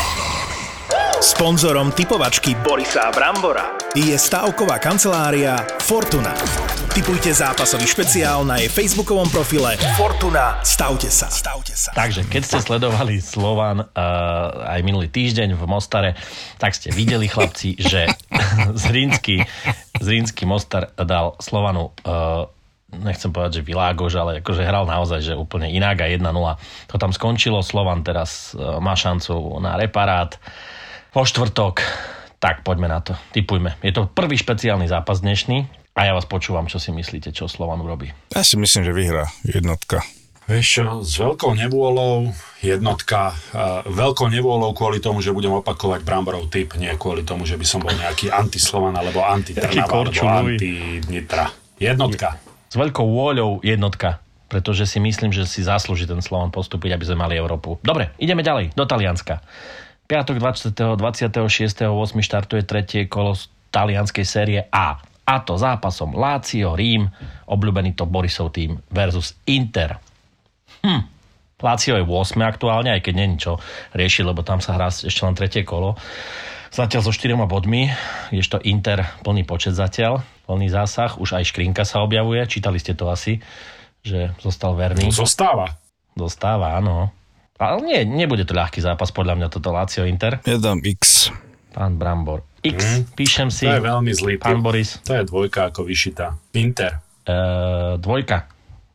Sponzorom 1.23 1.95
typovačky 1.95 2.59
Borisa 2.67 3.15
Brambora 3.15 3.79
je 3.95 4.11
stavková 4.19 4.83
kancelária 4.83 5.55
Fortuna. 5.79 6.35
Typujte 6.91 7.31
zápasový 7.31 7.87
špeciál 7.87 8.43
na 8.43 8.59
jej 8.59 8.67
facebookovom 8.67 9.31
profile 9.31 9.79
Fortuna. 9.95 10.59
Stavte 10.67 11.07
sa. 11.15 11.31
Stavte 11.31 11.79
sa. 11.79 11.95
Takže 11.95 12.27
keď 12.27 12.43
ste 12.43 12.59
sledovali 12.67 13.23
Slovan 13.23 13.87
uh, 13.87 13.87
aj 14.67 14.83
minulý 14.83 15.07
týždeň 15.15 15.55
v 15.55 15.63
Mostare, 15.63 16.19
tak 16.59 16.75
ste 16.75 16.91
videli 16.91 17.31
chlapci, 17.31 17.79
že 17.79 18.11
Zrínsky, 18.83 19.47
Zrínsky 20.03 20.43
Mostar 20.43 20.91
dal 20.99 21.39
Slovanu 21.39 21.95
uh, 22.03 22.51
nechcem 22.91 23.31
povedať, 23.31 23.63
že 23.63 23.69
Világož, 23.71 24.19
ale 24.19 24.43
akože 24.43 24.67
hral 24.67 24.91
naozaj, 24.91 25.23
že 25.23 25.39
úplne 25.39 25.71
inak 25.71 26.03
a 26.03 26.11
1-0. 26.11 26.19
To 26.91 26.97
tam 26.99 27.15
skončilo, 27.15 27.63
Slovan 27.63 28.03
teraz 28.03 28.59
uh, 28.59 28.83
má 28.83 28.99
šancu 28.99 29.63
na 29.63 29.79
reparát 29.79 30.35
vo 31.13 31.29
štvrtok. 31.29 31.85
Tak 32.41 32.67
poďme 32.67 32.89
na 32.91 32.99
to, 33.05 33.15
typujme. 33.31 33.77
Je 33.85 33.93
to 33.95 34.09
prvý 34.09 34.35
špeciálny 34.35 34.91
zápas 34.91 35.23
dnešný 35.23 35.69
a 35.95 36.01
ja 36.09 36.17
vás 36.17 36.27
počúvam, 36.27 36.67
čo 36.67 36.83
si 36.83 36.91
myslíte, 36.91 37.31
čo 37.31 37.47
Slovan 37.47 37.85
urobí. 37.85 38.11
Ja 38.35 38.43
si 38.43 38.59
myslím, 38.59 38.83
že 38.83 38.97
vyhrá 38.97 39.29
jednotka. 39.47 40.03
Vieš 40.51 40.67
čo, 40.67 40.85
s 41.07 41.23
veľkou 41.23 41.55
nevôľou 41.55 42.35
jednotka, 42.67 43.31
uh, 43.55 43.87
veľkou 43.87 44.27
nevôľou 44.27 44.75
kvôli 44.75 44.99
tomu, 44.99 45.23
že 45.23 45.31
budem 45.31 45.55
opakovať 45.55 46.03
Bramborov 46.03 46.51
typ, 46.51 46.75
nie 46.83 46.91
kvôli 46.99 47.23
tomu, 47.23 47.47
že 47.47 47.55
by 47.55 47.63
som 47.63 47.79
bol 47.79 47.95
nejaký 47.95 48.35
antislovan 48.35 48.91
alebo 48.99 49.23
anti-Trnava 49.23 49.87
alebo 49.87 50.19
anti-Nitra. 50.27 51.47
Jednotka. 51.79 52.43
S 52.73 52.75
veľkou 52.75 53.07
vôľou 53.07 53.63
jednotka, 53.63 54.19
pretože 54.51 54.91
si 54.91 54.99
myslím, 54.99 55.31
že 55.31 55.47
si 55.47 55.63
zaslúži 55.63 56.11
ten 56.11 56.19
Slovan 56.19 56.51
postúpiť, 56.51 56.99
aby 56.99 57.05
sme 57.07 57.23
mali 57.23 57.39
Európu. 57.39 57.79
Dobre, 57.79 58.11
ideme 58.19 58.43
ďalej, 58.43 58.75
do 58.75 58.83
Talianska. 58.83 59.39
Piatok 60.07 60.37
20. 60.39 60.99
26. 60.99 61.89
8. 61.89 61.93
štartuje 62.21 62.63
tretie 62.67 63.09
kolo 63.09 63.39
z 63.39 63.49
talianskej 63.73 64.27
série 64.27 64.61
A. 64.69 65.01
A 65.23 65.35
to 65.41 65.55
zápasom 65.55 66.19
Lazio, 66.19 66.75
Rím, 66.75 67.07
obľúbený 67.47 67.95
to 67.95 68.05
Borisov 68.11 68.51
tým 68.51 68.77
versus 68.91 69.39
Inter. 69.47 69.97
Hm. 70.83 71.03
Lazio 71.63 71.95
je 71.95 72.03
8 72.03 72.43
aktuálne, 72.43 72.91
aj 72.91 73.01
keď 73.07 73.15
není 73.15 73.39
čo 73.39 73.63
riešiť, 73.95 74.25
lebo 74.27 74.43
tam 74.43 74.59
sa 74.59 74.75
hrá 74.75 74.91
ešte 74.91 75.23
len 75.23 75.39
tretie 75.39 75.63
kolo. 75.63 75.95
Zatiaľ 76.75 77.07
so 77.07 77.13
4 77.15 77.39
bodmi, 77.47 77.87
to 78.33 78.59
Inter 78.67 79.07
plný 79.23 79.47
počet 79.47 79.79
zatiaľ, 79.79 80.27
plný 80.51 80.73
zásah, 80.73 81.21
už 81.23 81.39
aj 81.39 81.55
Škrinka 81.55 81.87
sa 81.87 82.03
objavuje, 82.03 82.43
čítali 82.51 82.83
ste 82.83 82.99
to 82.99 83.07
asi, 83.07 83.39
že 84.03 84.35
zostal 84.43 84.75
verný. 84.75 85.13
Zostáva. 85.15 85.79
Zostáva, 86.19 86.75
áno. 86.81 87.15
Ale 87.65 87.81
nie, 87.81 88.01
nebude 88.03 88.43
to 88.43 88.53
ľahký 88.53 88.79
zápas, 88.79 89.09
podľa 89.09 89.35
mňa 89.35 89.49
toto 89.49 89.71
Lazio 89.71 90.03
Inter. 90.03 90.43
Ja 90.43 90.57
dám 90.57 90.83
X. 90.83 91.31
Pán 91.71 91.95
Brambor. 91.95 92.43
X, 92.61 92.79
Mm. 92.79 93.03
píšem 93.13 93.49
si. 93.49 93.65
To 93.65 93.75
je 93.75 93.83
veľmi 93.83 94.13
zlý. 94.13 94.35
Pán 94.37 94.61
Boris. 94.61 94.99
To 95.03 95.15
je 95.15 95.23
dvojka 95.23 95.71
ako 95.71 95.83
vyšitá. 95.83 96.35
Inter. 96.53 96.99
Uh, 97.23 97.97
dvojka. 97.97 98.47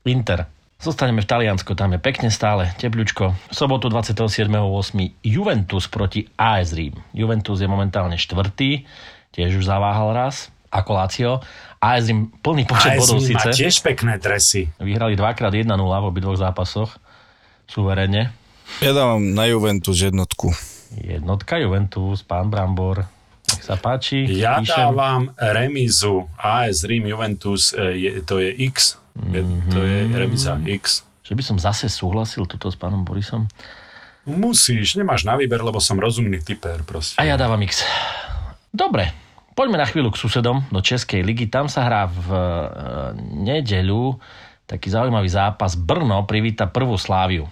Inter. 0.04 0.48
Zostaneme 0.78 1.20
v 1.20 1.28
Taliansku, 1.28 1.74
tam 1.74 1.90
je 1.90 2.00
pekne 2.00 2.30
stále, 2.30 2.70
tepľučko. 2.78 3.24
V 3.50 3.56
sobotu 3.56 3.90
27.8. 3.90 4.62
Juventus 5.22 5.90
proti 5.90 6.30
AS 6.32 6.70
Rím. 6.72 6.94
Juventus 7.12 7.58
je 7.58 7.66
momentálne 7.66 8.14
štvrtý, 8.14 8.86
tiež 9.32 9.58
už 9.58 9.66
zaváhal 9.66 10.14
raz, 10.14 10.48
ako 10.70 10.90
Lazio. 10.94 11.34
AS 11.78 12.06
Rím 12.06 12.30
plný 12.38 12.64
počet 12.64 12.94
AS 12.94 13.00
bodov 13.00 13.20
síce. 13.20 13.50
tiež 13.50 13.82
pekné 13.82 14.16
dresy. 14.16 14.70
Vyhrali 14.78 15.14
dvakrát 15.14 15.50
1-0 15.50 15.66
v 15.74 16.06
obidvoch 16.06 16.38
zápasoch. 16.38 16.94
Suverene. 17.66 18.32
Ja 18.84 18.92
dávam 18.94 19.34
na 19.34 19.50
Juventus 19.50 19.98
jednotku. 20.00 20.54
Jednotka 21.02 21.58
Juventus, 21.58 22.22
pán 22.24 22.48
Brambor. 22.54 23.08
Nech 23.48 23.64
sa 23.64 23.80
páči. 23.80 24.28
Ja 24.28 24.60
píšem. 24.60 24.76
dávam 24.76 25.22
remizu 25.40 26.28
AS 26.36 26.84
Rím 26.84 27.08
Juventus, 27.08 27.72
e, 27.72 27.96
je, 27.96 28.12
to 28.28 28.44
je 28.44 28.52
X. 28.68 29.00
Je, 29.32 29.42
to 29.72 29.80
je 29.82 29.98
remiza 30.14 30.60
X. 30.68 31.08
Že 31.24 31.34
by 31.36 31.44
som 31.44 31.58
zase 31.58 31.88
súhlasil 31.88 32.44
tuto 32.46 32.68
s 32.68 32.76
pánom 32.76 33.08
Borisom. 33.08 33.48
Musíš, 34.28 35.00
nemáš 35.00 35.24
na 35.24 35.40
výber, 35.40 35.64
lebo 35.64 35.80
som 35.80 35.96
rozumný 35.96 36.44
typer 36.44 36.84
proste. 36.84 37.16
A 37.16 37.24
ja 37.24 37.40
dávam 37.40 37.60
X. 37.64 37.88
Dobre, 38.68 39.16
poďme 39.56 39.80
na 39.80 39.88
chvíľu 39.88 40.12
k 40.12 40.20
susedom 40.20 40.68
do 40.68 40.84
Českej 40.84 41.24
ligy. 41.24 41.48
Tam 41.48 41.72
sa 41.72 41.88
hrá 41.88 42.04
v 42.12 42.28
e, 42.30 42.44
nedeľu 43.48 44.20
taký 44.68 44.92
zaujímavý 44.92 45.32
zápas. 45.32 45.80
Brno 45.80 46.28
privíta 46.28 46.68
prvú 46.68 47.00
Sláviu. 47.00 47.48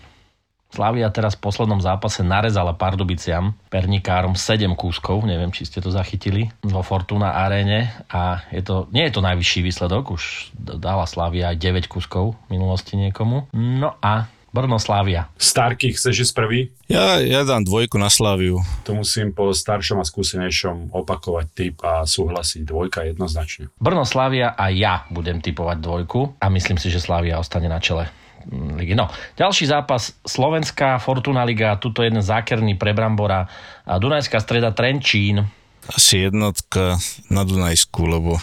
Slavia 0.76 1.08
teraz 1.08 1.40
v 1.40 1.48
poslednom 1.48 1.80
zápase 1.80 2.20
narezala 2.20 2.76
Pardubiciam, 2.76 3.56
pernikárom 3.72 4.36
7 4.36 4.68
kúskov, 4.76 5.24
neviem, 5.24 5.48
či 5.56 5.64
ste 5.64 5.80
to 5.80 5.88
zachytili, 5.88 6.52
vo 6.68 6.84
Fortuna 6.84 7.32
aréne 7.48 7.96
a 8.12 8.44
je 8.52 8.60
to, 8.60 8.92
nie 8.92 9.08
je 9.08 9.16
to 9.16 9.24
najvyšší 9.24 9.64
výsledok, 9.64 10.12
už 10.12 10.52
dala 10.60 11.08
Slavia 11.08 11.56
aj 11.56 11.64
9 11.64 11.88
kúskov 11.88 12.36
v 12.52 12.60
minulosti 12.60 13.00
niekomu. 13.00 13.48
No 13.56 13.96
a 14.04 14.28
Brno 14.56 14.80
Slavia. 14.80 15.28
Starky, 15.36 15.92
chceš 15.92 16.32
ísť 16.32 16.34
prvý? 16.36 16.72
Ja, 16.88 17.20
ja 17.20 17.44
dám 17.44 17.68
dvojku 17.68 18.00
na 18.00 18.08
Sláviu. 18.08 18.64
To 18.88 18.96
musím 18.96 19.36
po 19.36 19.52
staršom 19.52 20.00
a 20.00 20.08
skúsenejšom 20.08 20.96
opakovať 20.96 21.46
typ 21.52 21.76
a 21.84 22.08
súhlasiť. 22.08 22.64
Dvojka 22.64 23.04
jednoznačne. 23.04 23.68
Brno 23.76 24.08
Slavia 24.08 24.56
a 24.56 24.72
ja 24.72 25.04
budem 25.12 25.44
typovať 25.44 25.78
dvojku 25.84 26.40
a 26.40 26.48
myslím 26.48 26.80
si, 26.80 26.88
že 26.88 27.04
Slavia 27.04 27.36
ostane 27.36 27.68
na 27.68 27.84
čele 27.84 28.08
ligy. 28.52 28.96
No, 28.96 29.10
ďalší 29.36 29.66
zápas 29.66 30.14
Slovenská 30.26 30.98
Fortuna 31.02 31.44
Liga, 31.44 31.76
tuto 31.82 32.06
jeden 32.06 32.22
zákerný 32.22 32.78
pre 32.78 32.94
Brambora 32.94 33.50
a 33.86 33.94
Dunajská 33.98 34.40
streda 34.40 34.72
Trenčín. 34.72 35.46
Asi 35.86 36.26
jednotka 36.26 36.98
na 37.30 37.46
Dunajsku, 37.46 38.02
lebo 38.10 38.42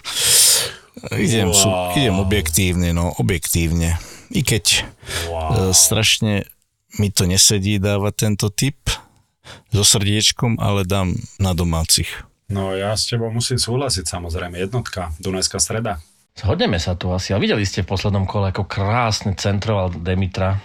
idem, 1.19 1.51
Wow. 1.51 1.59
sú, 1.59 1.69
idem 1.99 2.17
objektívne, 2.23 2.95
no 2.95 3.11
objektívne. 3.19 3.99
I 4.31 4.41
keď 4.47 4.87
wow. 5.29 5.75
strašne 5.75 6.47
mi 7.01 7.09
to 7.11 7.25
nesedí 7.27 7.81
dávať 7.81 8.29
tento 8.29 8.53
typ 8.53 8.79
so 9.73 9.83
srdiečkom, 9.83 10.61
ale 10.61 10.87
dám 10.87 11.17
na 11.41 11.53
domácich. 11.57 12.09
No 12.53 12.77
ja 12.77 12.93
s 12.93 13.09
tebou 13.09 13.33
musím 13.33 13.57
súhlasiť 13.57 14.05
samozrejme. 14.05 14.61
Jednotka, 14.61 15.17
Dunajská 15.19 15.57
streda. 15.57 16.05
Zhodneme 16.33 16.81
sa 16.81 16.97
tu 16.97 17.13
asi. 17.13 17.37
A 17.37 17.43
videli 17.43 17.63
ste 17.69 17.85
v 17.85 17.93
poslednom 17.93 18.25
kole, 18.25 18.49
ako 18.49 18.65
krásne 18.65 19.37
centroval 19.37 19.93
Demitra 19.93 20.57
e, 20.57 20.59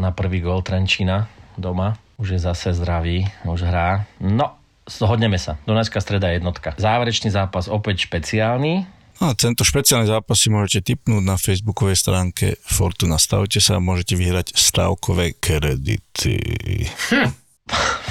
na 0.00 0.08
prvý 0.10 0.40
gól 0.40 0.64
Trenčína 0.64 1.28
doma. 1.60 2.00
Už 2.16 2.36
je 2.36 2.40
zase 2.40 2.72
zdravý, 2.72 3.28
už 3.44 3.68
hrá. 3.68 4.08
No, 4.24 4.56
zhodneme 4.88 5.36
sa. 5.36 5.60
Dunajská 5.68 6.00
streda 6.00 6.32
jednotka. 6.32 6.72
Záverečný 6.80 7.28
zápas 7.28 7.68
opäť 7.68 8.08
špeciálny. 8.08 8.88
No, 9.20 9.36
tento 9.38 9.62
špeciálny 9.62 10.08
zápas 10.08 10.34
si 10.40 10.48
môžete 10.48 10.96
tipnúť 10.96 11.22
na 11.22 11.36
facebookovej 11.36 11.94
stránke 11.94 12.58
Fortuna. 12.64 13.20
Stavte 13.20 13.60
sa 13.60 13.78
a 13.78 13.84
môžete 13.84 14.16
vyhrať 14.18 14.56
stavkové 14.56 15.36
kredity. 15.38 16.40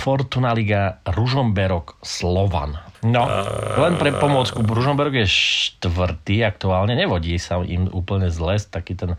Fortuna 0.05 0.55
Liga 0.55 1.03
Ružomberok 1.03 1.99
Slovan. 1.99 2.90
No, 3.01 3.25
len 3.81 3.97
pre 3.97 4.13
pomôcku. 4.13 4.61
Ružomberok 4.61 5.25
je 5.25 5.27
štvrtý 5.27 6.45
aktuálne, 6.45 6.93
nevodí 6.93 7.33
sa 7.41 7.57
im 7.65 7.89
úplne 7.89 8.29
zle, 8.29 8.61
taký 8.61 8.93
ten 8.93 9.17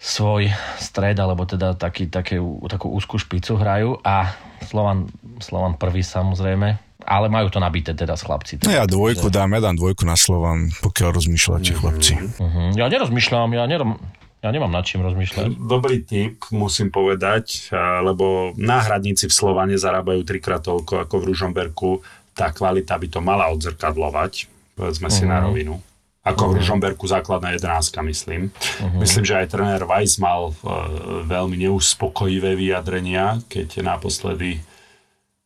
svoj 0.00 0.48
stred, 0.80 1.18
alebo 1.20 1.44
teda 1.44 1.76
taký, 1.76 2.08
také, 2.08 2.40
takú 2.72 2.88
úzkú 2.94 3.20
špicu 3.20 3.58
hrajú 3.60 4.00
a 4.00 4.32
Slovan, 4.64 5.12
Slovan 5.44 5.76
prvý 5.76 6.00
samozrejme, 6.00 6.68
ale 7.04 7.26
majú 7.28 7.52
to 7.52 7.60
nabité 7.60 7.92
teda 7.92 8.16
s 8.16 8.24
chlapci. 8.24 8.64
No 8.64 8.72
ja 8.72 8.88
dvojku 8.88 9.28
dám, 9.28 9.52
ja 9.52 9.60
dám 9.60 9.76
dvojku 9.76 10.08
na 10.08 10.16
Slovan, 10.16 10.72
pokiaľ 10.80 11.20
rozmýšľate 11.20 11.72
chlapci. 11.76 12.12
Uh-huh. 12.16 12.72
Ja 12.80 12.88
nerozmýšľam, 12.88 13.52
ja, 13.52 13.68
nerom, 13.68 14.00
ja 14.40 14.48
nemám 14.48 14.72
nad 14.72 14.88
čím 14.88 15.04
rozmýšľať. 15.04 15.60
Dobrý 15.60 16.00
tip, 16.00 16.48
musím 16.48 16.88
povedať, 16.88 17.68
lebo 18.00 18.56
náhradníci 18.56 19.28
v 19.28 19.36
Slovane 19.36 19.76
zarábajú 19.76 20.24
trikrát 20.24 20.64
toľko 20.64 21.04
ako 21.04 21.14
v 21.20 21.26
Ružomberku. 21.28 21.90
Tá 22.32 22.54
kvalita 22.54 22.96
by 22.96 23.06
to 23.10 23.20
mala 23.20 23.50
odzrkadlovať, 23.52 24.46
povedzme 24.78 25.10
si 25.10 25.26
uh-huh. 25.26 25.32
na 25.34 25.44
rovinu. 25.44 25.76
Ako 26.20 26.52
v 26.52 26.60
Ružomberku 26.60 27.08
základná 27.08 27.56
jedenáctka, 27.56 28.04
myslím. 28.04 28.52
Uh-huh. 28.52 29.00
Myslím, 29.00 29.24
že 29.24 29.40
aj 29.40 29.56
tréner 29.56 29.88
Weiss 29.88 30.20
mal 30.20 30.52
uh, 30.52 30.54
veľmi 31.24 31.56
neuspokojivé 31.64 32.60
vyjadrenia, 32.60 33.40
keď 33.48 33.80
naposledy 33.80 34.60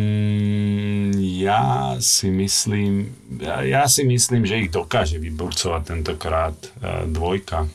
ja 1.19 1.99
si 1.99 2.31
myslím, 2.33 3.13
ja, 3.43 3.61
ja 3.67 3.85
si 3.91 4.07
myslím, 4.07 4.47
že 4.47 4.65
ich 4.65 4.71
dokáže 4.73 5.19
vyburcovať 5.21 5.83
tentokrát 5.85 6.55
uh, 6.81 7.05
dvojka. 7.05 7.69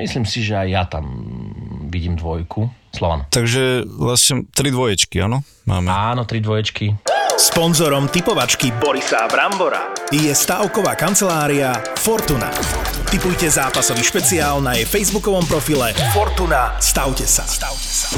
Myslím 0.00 0.24
si, 0.24 0.40
že 0.40 0.56
aj 0.56 0.68
ja 0.70 0.84
tam 0.88 1.04
vidím 1.86 2.18
dvojku. 2.18 2.68
Slovan. 2.96 3.28
Takže 3.28 3.84
vlastne 3.84 4.48
tri 4.50 4.72
dvoječky, 4.72 5.20
áno? 5.20 5.44
Máme. 5.68 5.92
Áno, 5.92 6.24
tri 6.24 6.40
dvoječky. 6.40 6.96
Sponzorom 7.36 8.08
typovačky 8.08 8.72
Borisa 8.80 9.28
Brambora 9.28 9.92
je 10.08 10.32
stavková 10.32 10.96
kancelária 10.96 11.76
Fortuna. 12.00 12.48
Typujte 13.12 13.52
zápasový 13.52 14.00
špeciál 14.00 14.64
na 14.64 14.72
jej 14.72 14.88
facebookovom 14.88 15.44
profile 15.44 15.92
Fortuna. 16.16 16.72
Stavte 16.80 17.28
sa. 17.28 17.44
Stavte 17.44 17.90
sa. 17.92 18.08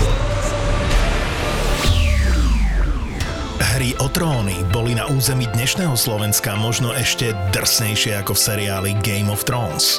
Hry 3.75 3.99
o 3.99 4.07
tróny 4.07 4.63
boli 4.71 4.95
na 4.95 5.11
území 5.11 5.51
dnešného 5.51 5.99
Slovenska 5.99 6.55
možno 6.55 6.95
ešte 6.95 7.35
drsnejšie 7.51 8.15
ako 8.23 8.39
v 8.39 8.41
seriáli 8.41 8.91
Game 9.03 9.27
of 9.35 9.43
Thrones 9.43 9.99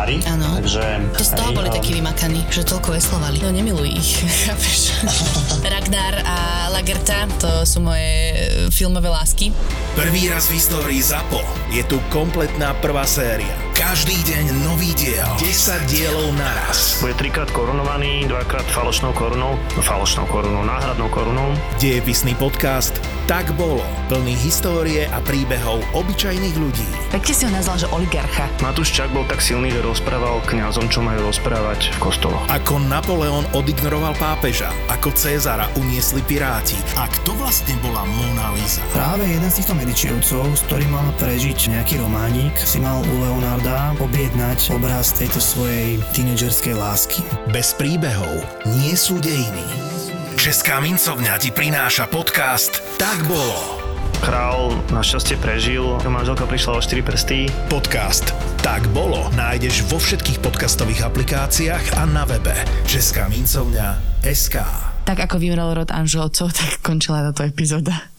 veslári. 0.01 0.15
Áno. 0.25 0.57
Takže, 0.57 0.83
to 1.17 1.23
z 1.23 1.31
toho 1.37 1.49
boli 1.53 1.69
a- 1.69 1.73
takí 1.73 1.91
vymakaní, 1.93 2.41
že 2.49 2.65
toľko 2.65 2.97
veslovali. 2.97 3.37
No 3.41 3.49
nemiluj 3.53 3.89
ich, 3.93 4.09
chápeš? 4.49 4.79
Ragnar 5.73 6.25
a 6.25 6.37
Lagerta, 6.73 7.29
to 7.37 7.65
sú 7.65 7.83
moje 7.83 8.33
e, 8.33 8.35
filmové 8.73 9.09
lásky. 9.09 9.53
Prvý 9.93 10.31
raz 10.31 10.49
v 10.49 10.57
histórii 10.57 11.01
ZAPO 11.03 11.41
je 11.69 11.83
tu 11.85 12.01
kompletná 12.09 12.73
prvá 12.81 13.05
séria. 13.05 13.51
Každý 13.75 14.15
deň 14.23 14.45
nový 14.65 14.93
diel. 14.93 15.27
10 15.41 15.89
dielov 15.89 16.31
naraz. 16.37 17.01
Bude 17.01 17.17
trikrát 17.17 17.49
korunovaný, 17.49 18.29
dvakrát 18.29 18.65
falošnou 18.69 19.11
korunou, 19.13 19.57
no 19.57 19.81
falošnou 19.81 20.25
korunou, 20.29 20.61
náhradnou 20.63 21.09
korunou. 21.09 21.49
Dejepisný 21.81 22.37
podcast 22.37 22.93
Tak 23.31 23.55
bolo. 23.55 23.79
Plný 24.11 24.35
histórie 24.35 25.07
a 25.07 25.23
príbehov 25.23 25.79
obyčajných 25.95 26.51
ľudí. 26.51 26.83
Pekne 27.15 27.31
si 27.31 27.47
ho 27.47 27.51
nazval, 27.55 27.79
že 27.79 27.87
oligarcha. 27.95 28.51
Matúš 28.59 28.91
Čak 28.91 29.15
bol 29.15 29.23
tak 29.23 29.39
silný, 29.39 29.71
že 29.71 29.79
rozprával 29.79 30.43
kňazom, 30.51 30.91
čo 30.91 30.99
majú 30.99 31.31
rozprávať 31.31 31.95
v 31.95 32.11
kostoloch. 32.11 32.43
Ako 32.51 32.83
Napoleon 32.91 33.47
odignoroval 33.55 34.19
pápeža, 34.19 34.75
ako 34.91 35.15
Cezara 35.15 35.71
uniesli 35.79 36.19
piráti 36.27 36.75
a 36.99 37.07
kto 37.07 37.31
vlastne 37.39 37.71
bola 37.79 38.03
Mona 38.03 38.51
Lisa. 38.51 38.83
Práve 38.91 39.23
jeden 39.23 39.47
z 39.47 39.63
týchto 39.63 39.79
medičievcov, 39.79 40.51
s 40.51 40.61
ktorým 40.67 40.91
mal 40.91 41.07
prežiť 41.15 41.71
nejaký 41.71 42.03
románik, 42.03 42.59
si 42.59 42.83
mal 42.83 42.99
u 42.99 43.15
Leonarda 43.15 43.95
objednať 44.03 44.75
obraz 44.75 45.15
tejto 45.15 45.39
svojej 45.39 46.03
tínedžerskej 46.11 46.75
lásky. 46.75 47.23
Bez 47.55 47.79
príbehov 47.79 48.43
nie 48.67 48.91
sú 48.91 49.23
dejiny. 49.23 50.00
Česká 50.41 50.81
mincovňa 50.81 51.37
ti 51.37 51.53
prináša 51.53 52.09
podcast 52.09 52.81
Tak 52.97 53.29
bolo. 53.29 53.77
Král 54.25 54.73
našťastie 54.89 55.37
prežil, 55.37 55.85
manželka 56.01 56.49
prišla 56.49 56.71
o 56.73 56.81
4 56.81 56.97
prsty. 57.05 57.45
Podcast 57.69 58.33
Tak 58.65 58.89
bolo 58.89 59.29
nájdeš 59.37 59.85
vo 59.85 60.01
všetkých 60.01 60.41
podcastových 60.41 61.05
aplikáciách 61.05 61.93
a 61.93 62.09
na 62.09 62.25
webe 62.25 62.57
Česká 62.89 63.29
mincovňa 63.29 64.01
SK. 64.25 64.65
Tak 65.05 65.29
ako 65.29 65.37
vymrel 65.37 65.77
rod 65.77 65.93
Anželcov, 65.93 66.49
tak 66.49 66.81
končila 66.81 67.21
táto 67.21 67.45
epizóda. 67.45 68.09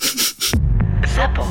ZAPO. 1.03 1.43